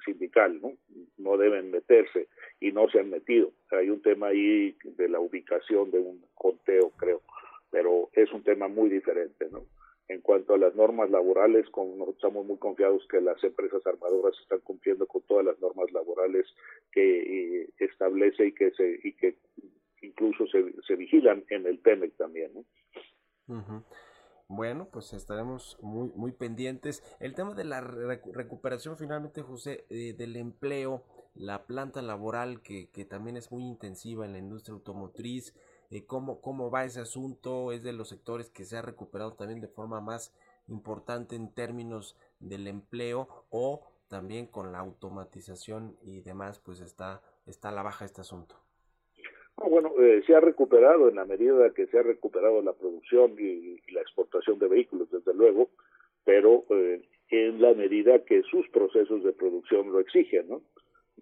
[0.04, 0.74] sindical, ¿no?
[1.20, 2.28] No deben meterse
[2.60, 3.52] y no se han metido.
[3.70, 7.22] Hay un tema ahí de la ubicación de un conteo, creo,
[7.70, 9.66] pero es un tema muy diferente, ¿no?
[10.12, 14.38] En cuanto a las normas laborales, con, nosotros estamos muy confiados que las empresas armadoras
[14.41, 16.45] están cumpliendo con todas las normas laborales
[16.91, 19.38] que eh, establece y que se y que
[20.02, 22.52] incluso se, vigilan en el TEMEC también.
[22.54, 22.65] ¿no?
[23.56, 23.84] Uh.
[24.50, 27.04] Bueno, pues estaremos muy, muy pendientes.
[27.21, 32.89] El tema de la recu recuperación finalmente, José, eh, del empleo, la planta laboral que,
[32.91, 35.56] que, también es muy intensiva en la industria automotriz,
[35.92, 39.62] eh, cómo, cómo va ese asunto, es de los sectores que se ha recuperado también
[39.62, 40.34] de forma más
[40.68, 47.70] importante en términos del empleo o también con la automatización y demás, pues está, está
[47.70, 48.56] a la baja este asunto.
[49.58, 53.36] No, bueno, eh, se ha recuperado en la medida que se ha recuperado la producción
[53.38, 55.70] y, y la exportación de vehículos, desde luego,
[56.24, 60.62] pero eh, en la medida que sus procesos de producción lo exigen, ¿no?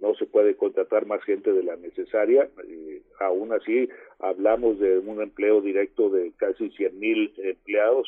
[0.02, 5.22] No se puede contratar más gente de la necesaria, eh, aún así hablamos de un
[5.22, 8.08] empleo directo de casi 100 mil empleados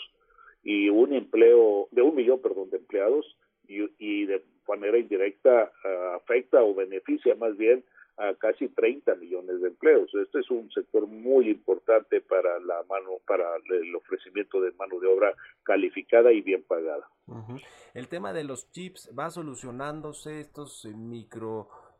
[0.63, 3.25] y un empleo, de un millón, perdón, de empleados
[3.67, 7.83] y, de manera indirecta uh, afecta o beneficia más bien
[8.17, 10.13] a casi 30 millones de empleos.
[10.13, 15.07] Este es un sector muy importante para la mano, para el ofrecimiento de mano de
[15.07, 17.07] obra calificada y bien pagada.
[17.93, 20.85] El tema de los chips va solucionándose estos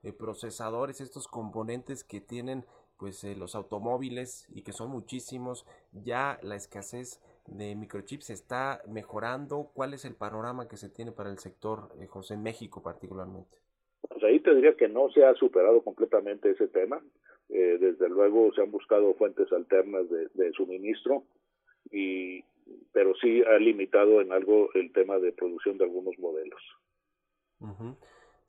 [0.03, 2.65] eh, microprocesadores, eh, estos componentes que tienen
[3.01, 5.65] pues eh, los automóviles y que son muchísimos.
[5.91, 9.71] Ya la escasez de microchips está mejorando.
[9.73, 13.57] ¿Cuál es el panorama que se tiene para el sector, eh, José, en México particularmente?
[14.07, 17.01] Pues ahí te diría que no se ha superado completamente ese tema.
[17.49, 21.23] Eh, desde luego se han buscado fuentes alternas de, de, suministro,
[21.89, 22.43] y,
[22.93, 26.61] pero sí ha limitado en algo el tema de producción de algunos modelos.
[27.61, 27.95] Uh -huh.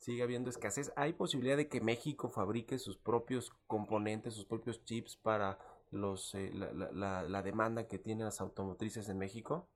[0.02, 0.92] Sigue habiendo escasez.
[0.96, 5.58] ¿Hay posibilidad de que México fabrique sus propios componentes, sus propios chips para
[5.92, 9.68] los eh, la, la, la demanda que tienen las automotrices en México?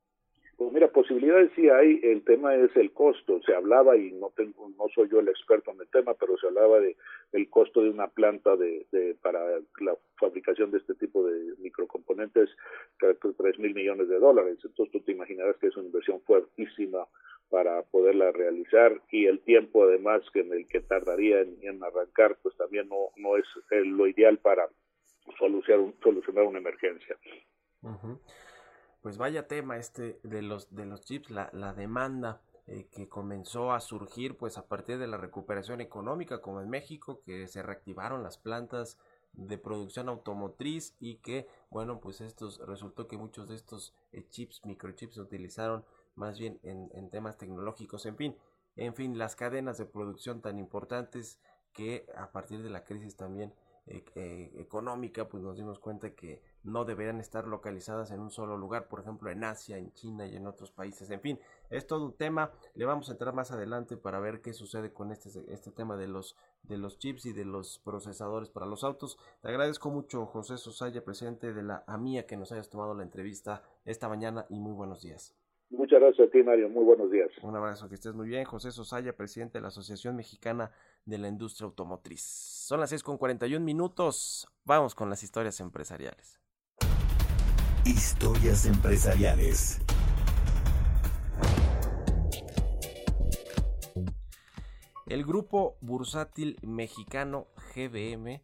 [0.56, 3.40] Pues mira, posibilidades sí hay, el tema es el costo.
[3.46, 6.48] Se hablaba, y no tengo, no soy yo el experto en el tema, pero se
[6.48, 6.96] hablaba de
[7.30, 9.38] el costo de una planta de, de para
[9.78, 12.50] la fabricación de este tipo de microcomponentes,
[12.98, 14.58] tres mil millones de dólares.
[14.64, 17.06] Entonces tú te imaginarás que es una inversión fuertísima
[17.50, 22.56] para poderla realizar y el tiempo además que en el que tardaría en, arrancar, pues
[22.56, 24.68] también no, no es lo ideal para
[25.38, 27.16] solucionar, solucionar una emergencia.
[27.82, 28.18] Uh
[29.06, 33.70] pues vaya tema este de los de los chips, la, la demanda eh, que comenzó
[33.70, 38.24] a surgir pues a partir de la recuperación económica como en México, que se reactivaron
[38.24, 38.98] las plantas
[39.32, 44.64] de producción automotriz y que bueno pues estos resultó que muchos de estos eh, chips,
[44.64, 45.84] microchips se utilizaron
[46.16, 48.36] más bien en, en temas tecnológicos, en fin,
[48.76, 51.38] en fin, las cadenas de producción tan importantes
[51.72, 53.54] que a partir de la crisis también
[53.88, 58.56] eh, eh, económica, pues nos dimos cuenta que no deberían estar localizadas en un solo
[58.56, 61.08] lugar, por ejemplo en Asia, en China y en otros países.
[61.10, 61.38] En fin,
[61.70, 62.50] es todo un tema.
[62.74, 66.08] Le vamos a entrar más adelante para ver qué sucede con este, este tema de
[66.08, 69.18] los, de los chips y de los procesadores para los autos.
[69.40, 73.62] Te agradezco mucho, José Sosaya, presidente de la AMIA, que nos hayas tomado la entrevista
[73.84, 75.36] esta mañana y muy buenos días.
[75.70, 76.68] Muchas gracias a ti, Mario.
[76.68, 77.28] Muy buenos días.
[77.42, 78.44] Un abrazo, que estés muy bien.
[78.44, 80.70] José Sosaya, presidente de la Asociación Mexicana
[81.04, 82.22] de la Industria Automotriz.
[82.22, 84.46] Son las 6 con 41 minutos.
[84.64, 86.40] Vamos con las historias empresariales.
[87.84, 89.80] Historias empresariales.
[95.06, 98.40] El grupo bursátil mexicano GBM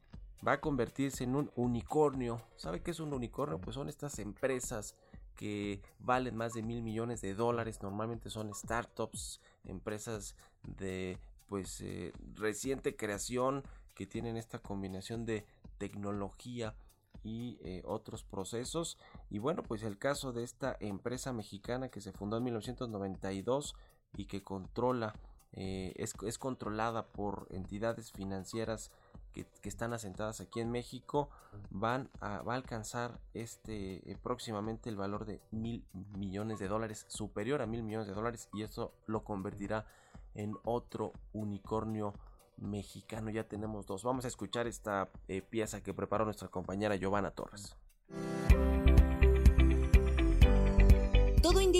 [0.46, 2.40] va a convertirse en un unicornio.
[2.56, 3.60] ¿Sabe qué es un unicornio?
[3.60, 4.96] Pues son estas empresas
[5.36, 7.82] que valen más de mil millones de dólares.
[7.82, 11.18] Normalmente son startups, empresas de
[11.48, 13.62] pues eh, reciente creación
[13.94, 15.44] que tienen esta combinación de
[15.78, 16.74] tecnología
[17.22, 18.98] y eh, otros procesos.
[19.30, 23.74] Y bueno, pues el caso de esta empresa mexicana que se fundó en 1992
[24.16, 25.14] y que controla,
[25.52, 28.90] eh, es, es controlada por entidades financieras
[29.32, 31.28] que, están asentadas aquí en México,
[31.70, 35.84] van a, va a alcanzar este eh, próximamente el valor de mil
[36.16, 39.86] millones de dólares, superior a mil millones de dólares, y eso lo convertirá
[40.34, 42.14] en otro unicornio
[42.56, 43.30] mexicano.
[43.30, 44.04] Ya tenemos dos.
[44.04, 47.76] Vamos a escuchar esta eh, pieza que preparó nuestra compañera Giovanna Torres.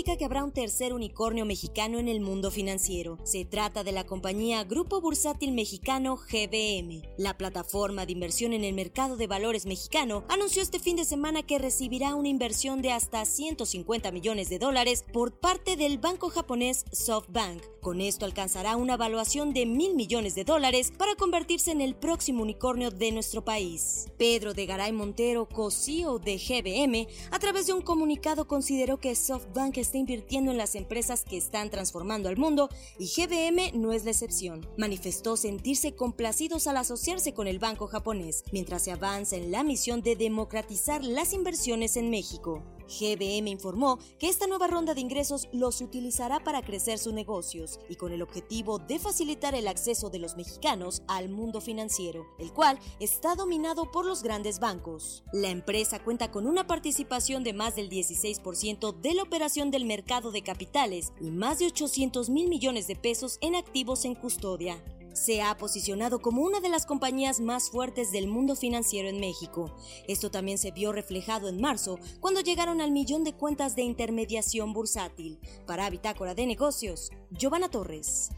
[0.03, 3.19] Indica que habrá un tercer unicornio mexicano en el mundo financiero.
[3.23, 7.03] Se trata de la compañía Grupo Bursátil Mexicano GBM.
[7.17, 11.43] La plataforma de inversión en el mercado de valores mexicano anunció este fin de semana
[11.43, 16.83] que recibirá una inversión de hasta 150 millones de dólares por parte del banco japonés
[16.91, 17.63] SoftBank.
[17.79, 22.41] Con esto alcanzará una valuación de mil millones de dólares para convertirse en el próximo
[22.41, 24.07] unicornio de nuestro país.
[24.17, 29.77] Pedro de Garay Montero, co-CEO de GBM, a través de un comunicado consideró que SoftBank
[29.77, 32.69] está invirtiendo en las empresas que están transformando al mundo
[32.99, 34.67] y GBM no es la excepción.
[34.77, 40.01] Manifestó sentirse complacidos al asociarse con el banco japonés, mientras se avanza en la misión
[40.01, 42.63] de democratizar las inversiones en México.
[42.99, 47.95] GBM informó que esta nueva ronda de ingresos los utilizará para crecer sus negocios y
[47.95, 52.79] con el objetivo de facilitar el acceso de los mexicanos al mundo financiero, el cual
[52.99, 55.23] está dominado por los grandes bancos.
[55.33, 60.31] La empresa cuenta con una participación de más del 16% de la operación del mercado
[60.31, 64.81] de capitales y más de 800 mil millones de pesos en activos en custodia
[65.13, 69.75] se ha posicionado como una de las compañías más fuertes del mundo financiero en México.
[70.07, 74.73] Esto también se vio reflejado en marzo, cuando llegaron al millón de cuentas de intermediación
[74.73, 75.39] bursátil.
[75.65, 78.29] Para Bitácora de Negocios, Giovanna Torres.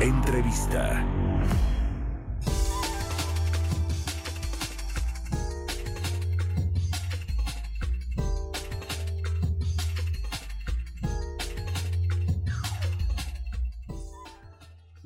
[0.00, 1.27] Entrevista.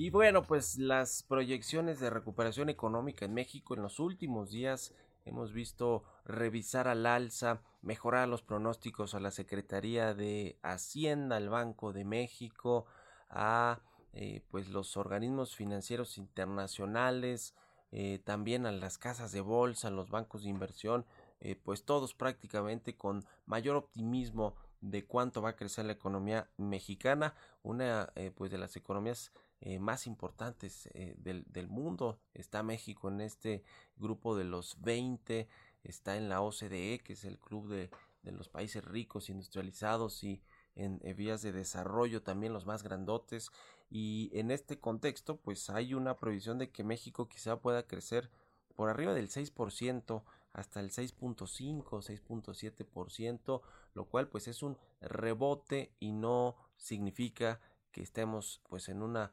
[0.03, 4.93] Y bueno, pues las proyecciones de recuperación económica en México en los últimos días
[5.25, 11.93] hemos visto revisar al alza, mejorar los pronósticos a la Secretaría de Hacienda, al Banco
[11.93, 12.85] de México,
[13.31, 13.79] a
[14.13, 17.55] eh, pues los organismos financieros internacionales,
[17.93, 21.07] eh, también a las casas de bolsa, los bancos de inversión,
[21.39, 27.37] eh, pues todos prácticamente con mayor optimismo de cuánto va a crecer la economía mexicana,
[27.63, 29.31] una pues de las economías
[29.65, 32.19] eh, más importantes eh, del, del, mundo.
[32.35, 33.63] Está México en este
[33.97, 35.49] grupo de los 20,
[35.85, 37.89] está en la OCDE, que es el club de,
[38.23, 40.43] de los países ricos, industrializados y
[40.75, 43.51] en, vías de desarrollo también los más grandotes.
[43.89, 48.31] Y en este contexto, pues hay una previsión de que México quizá pueda crecer
[48.75, 53.61] por arriba del 6% hasta el 6.5, 6.7%,
[53.95, 57.61] lo cual pues es un rebote y no significa
[57.93, 59.31] que estemos pues en una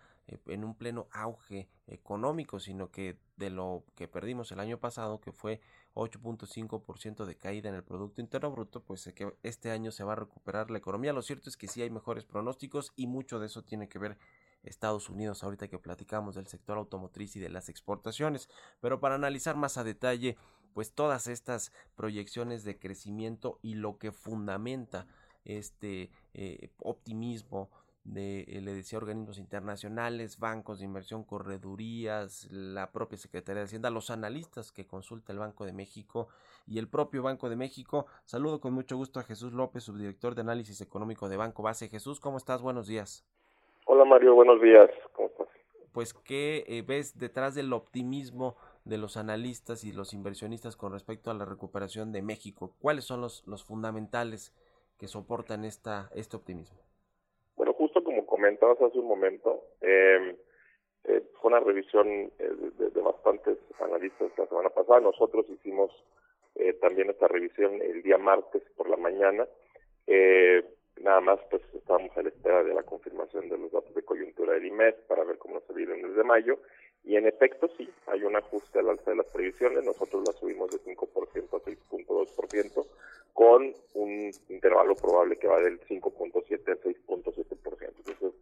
[0.48, 5.32] en un pleno auge económico, sino que de lo que perdimos el año pasado, que
[5.32, 5.62] fue
[5.96, 10.18] 8.5% de caída en el Producto Interno Bruto, pues que este año se va a
[10.18, 11.14] recuperar la economía.
[11.14, 14.18] Lo cierto es que sí hay mejores pronósticos y mucho de eso tiene que ver
[14.64, 18.50] Estados Unidos, ahorita que platicamos del sector automotriz y de las exportaciones.
[18.82, 20.38] Pero para analizar más a detalle,
[20.74, 25.08] pues todas estas proyecciones de crecimiento y lo que fundamenta
[25.46, 27.70] este eh, optimismo
[28.14, 33.90] de, eh, le decía, organismos internacionales, bancos de inversión, corredurías, la propia Secretaría de Hacienda,
[33.90, 36.28] los analistas que consulta el Banco de México
[36.66, 38.08] y el propio Banco de México.
[38.26, 41.88] Saludo con mucho gusto a Jesús López, subdirector de análisis económico de Banco Base.
[41.90, 42.62] Jesús, ¿cómo estás?
[42.62, 43.26] Buenos días.
[43.86, 44.90] Hola Mario, buenos días.
[45.14, 45.48] ¿Cómo estás?
[45.92, 48.56] Pues, ¿qué eh, ves detrás del optimismo
[48.86, 52.76] de los analistas y los inversionistas con respecto a la recuperación de México?
[52.80, 54.54] ¿Cuáles son los, los fundamentales
[54.98, 56.89] que soportan esta, este optimismo?
[58.40, 60.34] Comentabas hace un momento, eh,
[61.04, 65.02] eh, fue una revisión de, de, bastantes analistas la semana pasada.
[65.02, 65.92] Nosotros hicimos
[66.56, 69.46] eh, también esta revisión el día martes por la mañana.
[70.08, 70.64] Eh,
[71.02, 74.54] nada más pues estábamos a la espera de la confirmación de los datos de coyuntura
[74.54, 76.60] del IMED para ver cómo se vive en el mes de mayo.
[77.10, 79.84] Y en efecto sí, hay un ajuste al alza de las previsiones.
[79.84, 82.86] Nosotros las subimos de 5% a 6.2%
[83.34, 87.94] con un intervalo probable que va del 5.7 al 6.7%.
[87.98, 88.34] Entonces,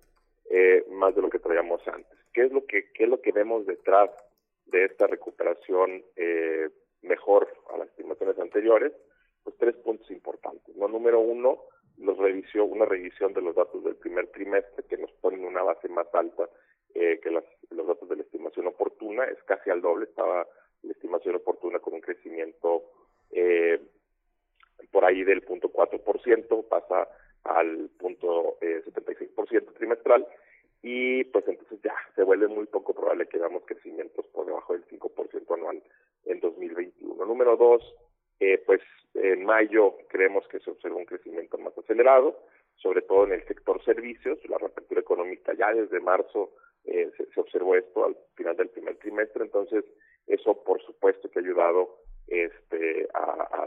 [0.50, 2.20] eh, más de lo que traíamos antes.
[2.34, 4.10] ¿Qué es lo que, qué es lo que vemos detrás
[4.66, 6.70] de esta recuperación eh,
[7.04, 8.92] mejor a las estimaciones anteriores?
[9.46, 10.76] Pues tres puntos importantes.
[10.76, 10.90] ¿no?
[10.90, 11.64] Número uno,
[12.00, 16.14] los una revisión de los datos del primer trimestre que nos ponen una base más
[16.14, 16.50] alta
[17.00, 18.66] eh, que las, los datos de la estimación
[19.08, 20.46] oportuna, es casi al doble, estaba
[20.84, 22.84] la estimación oportuna con un crecimiento
[23.32, 23.80] eh,
[24.92, 27.08] por ahí del punto 4%, pasa
[27.44, 30.28] al punto eh, 76% trimestral
[30.84, 34.86] y pues entonces ya se vuelve muy poco probable que veamos crecimientos por debajo del
[34.86, 35.82] 5% anual
[36.26, 37.26] en 2021.
[37.26, 37.82] Número dos,
[38.40, 38.82] eh, pues
[39.16, 42.38] en mayo creemos que se observa un crecimiento más acelerado,
[42.76, 46.52] sobre todo en el sector servicios, la reapertura económica ya desde marzo
[46.88, 49.86] eh, se, se, observó esto al final del primer trimestre, entonces
[50.28, 53.66] eso por supuesto que ha ayudado este a,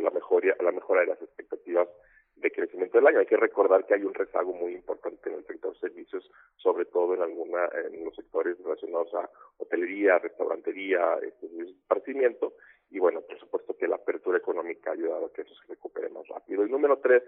[0.00, 1.88] la mejora a la mejora de las expectativas
[2.36, 3.20] de crecimiento del año.
[3.20, 7.14] Hay que recordar que hay un rezago muy importante en el sector servicios, sobre todo
[7.14, 12.54] en alguna en los sectores relacionados a hotelería, restaurantería, este, esparcimiento,
[12.90, 16.08] y bueno, por supuesto que la apertura económica ha ayudado a que eso se recupere
[16.10, 16.66] más rápido.
[16.66, 17.22] Y número tres,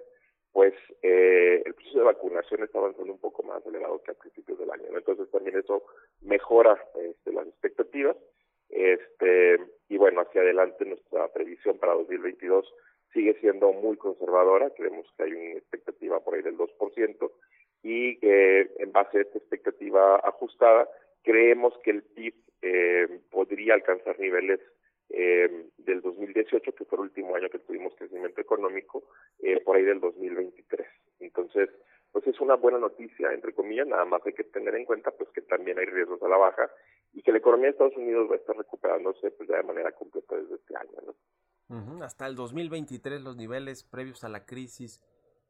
[0.55, 4.57] pues eh, el proceso de vacunación está avanzando un poco más acelerado que a principios
[4.57, 4.85] del año.
[4.97, 5.83] Entonces también eso
[6.23, 8.17] mejora este, las expectativas.
[8.69, 12.73] Este, y bueno, hacia adelante nuestra previsión para 2022
[13.13, 17.31] sigue siendo muy conservadora, creemos que hay una expectativa por ahí del 2%,
[17.83, 20.89] y en base a esta expectativa ajustada,
[21.23, 24.61] creemos que el PIB eh, podría alcanzar niveles
[25.17, 29.05] eh, del 2018, que fue el último año que tuvimos crecimiento económico,
[29.39, 30.87] eh, por ahí del 2023.
[31.21, 31.71] Entonces,
[32.11, 35.31] pues es una buena noticia, entre comillas, nada más hay que tener en cuenta pues
[35.31, 36.69] que también hay riesgos a la baja
[37.13, 39.93] y que la economía de Estados Unidos va a estar recuperándose pues ya de manera
[39.93, 40.99] completa desde este año.
[41.07, 41.77] ¿no?
[41.77, 42.05] Uh -huh.
[42.05, 45.01] Hasta el 2023 los niveles previos a la crisis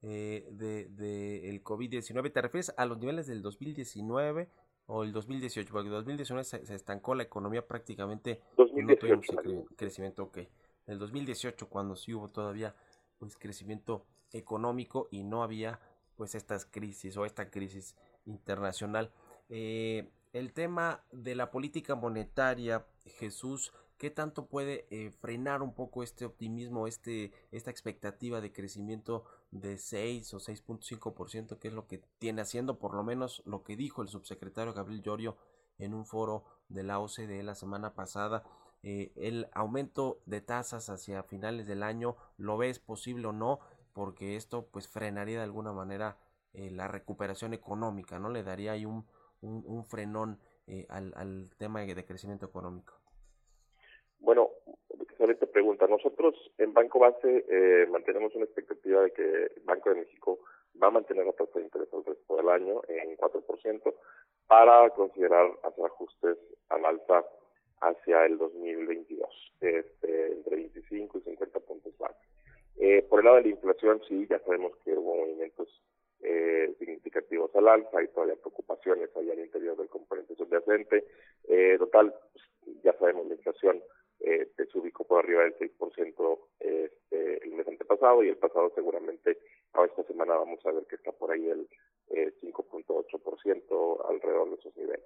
[0.03, 4.49] eh, de, de el COVID-19, ¿te refieres a los niveles del 2019
[4.87, 5.73] o el 2018?
[5.73, 10.39] Porque el 2019 se, se estancó la economía prácticamente 2018, no tuvimos cre crecimiento, ok.
[10.87, 12.75] El 2018 cuando sí hubo todavía
[13.19, 15.81] pues crecimiento económico y no había
[16.17, 19.11] pues estas crisis o esta crisis internacional.
[19.49, 22.87] Eh, el tema de la política monetaria,
[23.19, 29.25] Jesús, ¿qué tanto puede eh, frenar un poco este optimismo, este, esta expectativa de crecimiento
[29.51, 33.77] de 6 o 6.5%, que es lo que tiene haciendo, por lo menos lo que
[33.77, 35.37] dijo el subsecretario Gabriel Llorio
[35.79, 38.45] en un foro de la OCDE la semana pasada?
[38.83, 43.61] Eh, el aumento de tasas hacia finales del año, ¿lo ves posible o no?
[43.95, 46.19] porque esto pues frenaría de alguna manera
[46.53, 48.29] eh, la recuperación económica, ¿no?
[48.29, 49.07] Le daría ahí un,
[49.41, 50.41] un, un frenón
[50.89, 53.04] al, al, tema de crecimiento económico.
[55.25, 55.87] Excelente pregunta.
[55.87, 60.39] Nosotros en Banco Base eh, mantenemos una expectativa de que Banco de México
[60.83, 63.95] va a mantener la tasa de interés el resto del año en 4%
[64.47, 66.37] para considerar hacer ajustes
[66.69, 67.25] al alza
[67.81, 72.21] hacia el 2022, este, entre 25 y 50 puntos base.
[72.77, 75.69] Eh, por el lado de la inflación, sí, ya sabemos que hubo movimientos
[76.21, 81.07] eh, significativos al alza, hay todavía preocupaciones allá al interior del componente subyacente.
[81.49, 83.83] Eh, total, pues, ya sabemos la inflación
[84.25, 89.39] eh, se ubicó por arriba del 6% este, el mes antepasado y el pasado seguramente
[89.75, 91.69] a esta semana vamos a ver que está por ahí el
[92.11, 95.05] eh, 5.8% alrededor de esos niveles.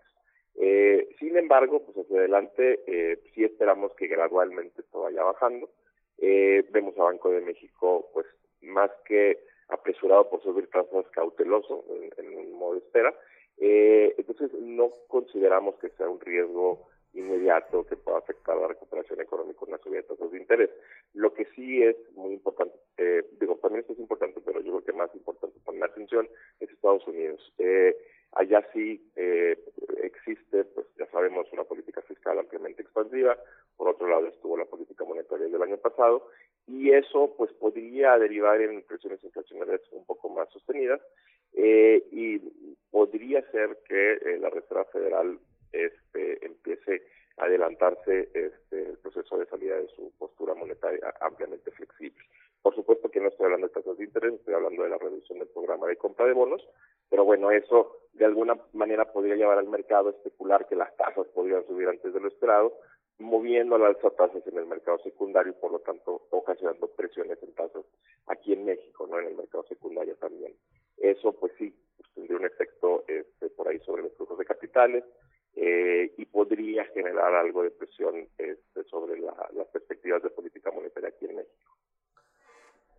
[0.60, 5.70] Eh, sin embargo, pues hacia adelante eh, sí esperamos que gradualmente esto vaya bajando.
[6.18, 8.26] Eh, vemos a Banco de México, pues,
[8.62, 9.38] más que
[9.68, 13.14] apresurado por subir tasas cauteloso en, en un modo de espera.
[13.58, 16.88] Eh, entonces, no consideramos que sea un riesgo
[17.18, 20.70] inmediato que pueda afectar la recuperación económica con una subida de tasas de interés.
[21.14, 24.84] Lo que sí es muy importante, eh, digo, también esto es importante, pero yo creo
[24.84, 26.28] que más importante poner atención
[26.60, 27.52] es Estados Unidos.
[27.58, 27.96] Eh,
[28.32, 29.58] allá sí eh,
[30.02, 33.36] existe, pues ya sabemos, una política fiscal ampliamente expansiva,
[33.76, 36.28] por otro lado estuvo la política monetaria del año pasado,
[36.66, 41.00] y eso pues podría derivar en presiones inflacionarias un poco más sostenidas,
[41.54, 42.38] eh, y
[42.90, 45.38] podría ser que eh, la Reserva Federal
[45.72, 47.02] este, empiece
[47.36, 52.24] a adelantarse este, el proceso de salida de su postura monetaria ampliamente flexible.
[52.62, 55.38] Por supuesto que no estoy hablando de tasas de interés, estoy hablando de la reducción
[55.38, 56.66] del programa de compra de bonos,
[57.08, 61.26] pero bueno, eso de alguna manera podría llevar al mercado a especular que las tasas
[61.28, 62.74] podrían subir antes de lo esperado,
[63.18, 67.54] moviendo al alza tasas en el mercado secundario y por lo tanto ocasionando presiones en
[67.54, 67.84] tasas
[68.26, 70.54] aquí en México, no en el mercado secundario también.
[70.96, 71.74] Eso pues sí,
[72.14, 75.04] tendría un efecto este, por ahí sobre los flujos de capitales
[75.60, 81.08] eh, y podría generar algo de presión este, sobre la- las perspectivas de política monetaria
[81.08, 81.76] aquí en México.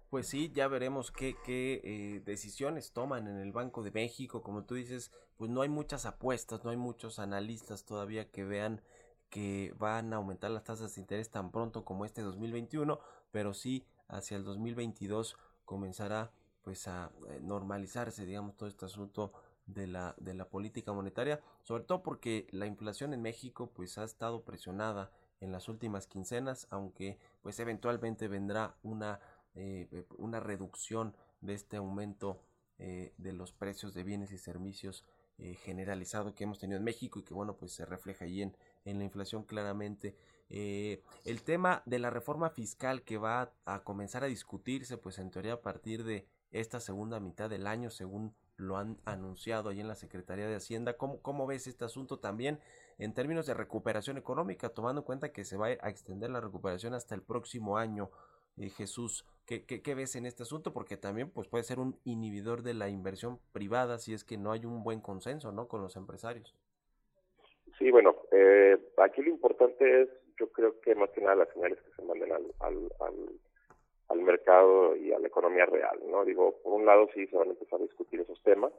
[0.10, 4.41] Pues sí, ya veremos qué, eh, decisiones toman en el Banco de México.
[4.41, 8.82] Como tú dices, pues no hay muchas apuestas, no hay muchos analistas todavía que vean
[9.30, 12.99] que van a aumentar las tasas de interés tan pronto como este 2021,
[13.32, 16.32] pero sí hacia el 2022 comenzará
[16.64, 19.32] pues a eh, normalizarse, digamos, todo este asunto
[19.74, 24.03] de la, de la política monetaria, sobre todo porque la inflación en México pues ha
[24.03, 25.11] estado presionada
[25.41, 29.20] en las últimas quincenas, aunque pues eventualmente vendrá una
[29.55, 32.41] eh, eh, una reducción de este aumento
[32.78, 35.05] eh, de los precios de bienes y servicios
[35.63, 38.97] generalizado que hemos tenido en México y que bueno pues se refleja ahí en, en
[38.97, 40.17] la inflación claramente.
[40.49, 45.53] El tema de la reforma fiscal que va a comenzar a discutirse pues en teoría
[45.53, 49.95] a partir de esta segunda mitad del año según lo han anunciado ahí en la
[49.95, 52.60] Secretaría de Hacienda ¿cómo, cómo ves este asunto también
[52.97, 56.93] en términos de recuperación económica tomando en cuenta que se va a extender la recuperación
[56.93, 58.12] hasta el próximo año
[58.60, 60.74] eh, Jesús, ¿qué, qué, ves en este asunto?
[60.74, 64.51] Porque también pues, puede ser un inhibidor de la inversión privada si es que no
[64.51, 65.70] hay un buen consenso ¿no?
[65.70, 66.53] con los empresarios.
[67.78, 71.80] Sí, bueno, eh, aquí lo importante es, yo creo que más que nada las señales
[71.82, 73.39] que se manden al, al, al,
[74.10, 76.26] al mercado y a la economía real, ¿no?
[76.26, 78.74] Digo, por un lado sí se van a empezar a discutir esos temas,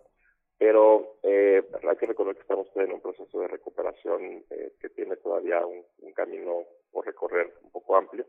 [0.59, 5.17] pero eh, hay que recordar que estamos en un proceso de recuperación eh, que tiene
[5.17, 8.27] todavía un, camino por recorrer un poco amplio.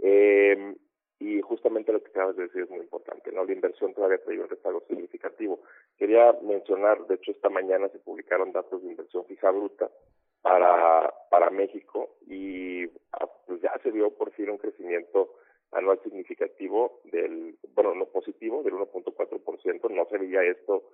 [0.00, 0.74] Eh,
[1.20, 3.44] y justamente lo que acabas de decir es muy importante, ¿no?
[3.44, 5.60] La inversión todavía trae un rezago significativo.
[5.98, 9.90] Quería mencionar, de hecho, esta mañana se publicaron datos de inversión fija bruta
[10.40, 15.34] para, para México y ah, pues ya se vio por fin un crecimiento
[15.72, 19.90] anual significativo del, bueno, no positivo, del 1.4%.
[19.90, 20.84] No se veía esto,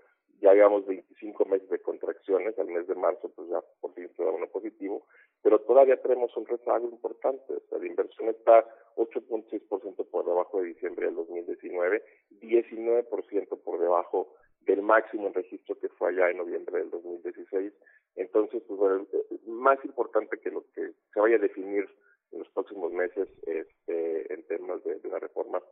[0.41, 4.25] ya llevamos 25 meses de contracciones, al mes de marzo pues ya por fin se
[4.25, 5.07] da uno positivo,
[5.43, 7.55] pero todavía tenemos un rezago importante.
[7.55, 8.64] O sea, la inversión está
[8.97, 12.03] 8.6% por debajo de diciembre del 2019,
[12.41, 17.72] 19% por debajo del máximo en registro que fue allá en noviembre del 2016.
[18.16, 21.89] Entonces, pues bueno, eh, más importante que lo que se vaya a definir
[22.33, 25.62] en los próximos meses este, en temas de, de la reforma,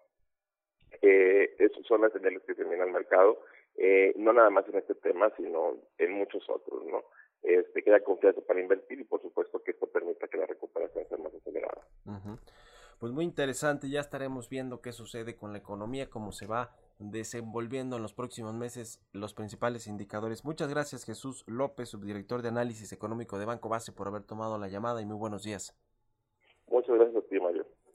[1.02, 3.38] eh, son las señales que se al mercado,
[3.76, 7.04] eh, no nada más en este tema, sino en muchos otros, ¿no?
[7.42, 11.18] Este, queda confianza para invertir y por supuesto que esto permita que la recuperación sea
[11.18, 11.82] más acelerada.
[13.00, 17.96] Pues muy interesante, ya estaremos viendo qué sucede con la economía, cómo se va desenvolviendo
[17.96, 20.44] en los próximos meses los principales indicadores.
[20.44, 24.68] Muchas gracias Jesús López, subdirector de análisis económico de Banco Base, por haber tomado la
[24.68, 25.76] llamada y muy buenos días.
[26.68, 27.40] Muchas gracias a ti.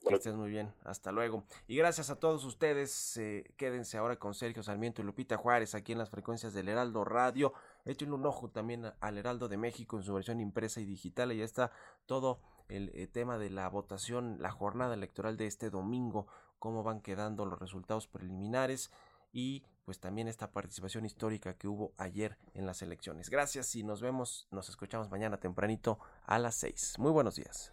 [0.08, 1.44] Que estés muy bien, hasta luego.
[1.66, 5.92] Y gracias a todos ustedes, eh, quédense ahora con Sergio Sarmiento y Lupita Juárez aquí
[5.92, 7.52] en las frecuencias del Heraldo Radio.
[7.84, 11.32] Echen un ojo también al Heraldo de México en su versión impresa y digital.
[11.34, 11.72] Ya está
[12.06, 16.26] todo el eh, tema de la votación, la jornada electoral de este domingo,
[16.58, 18.90] cómo van quedando los resultados preliminares
[19.30, 23.30] y pues también esta participación histórica que hubo ayer en las elecciones.
[23.30, 26.94] Gracias y nos vemos, nos escuchamos mañana tempranito a las 6.
[26.98, 27.72] Muy buenos días.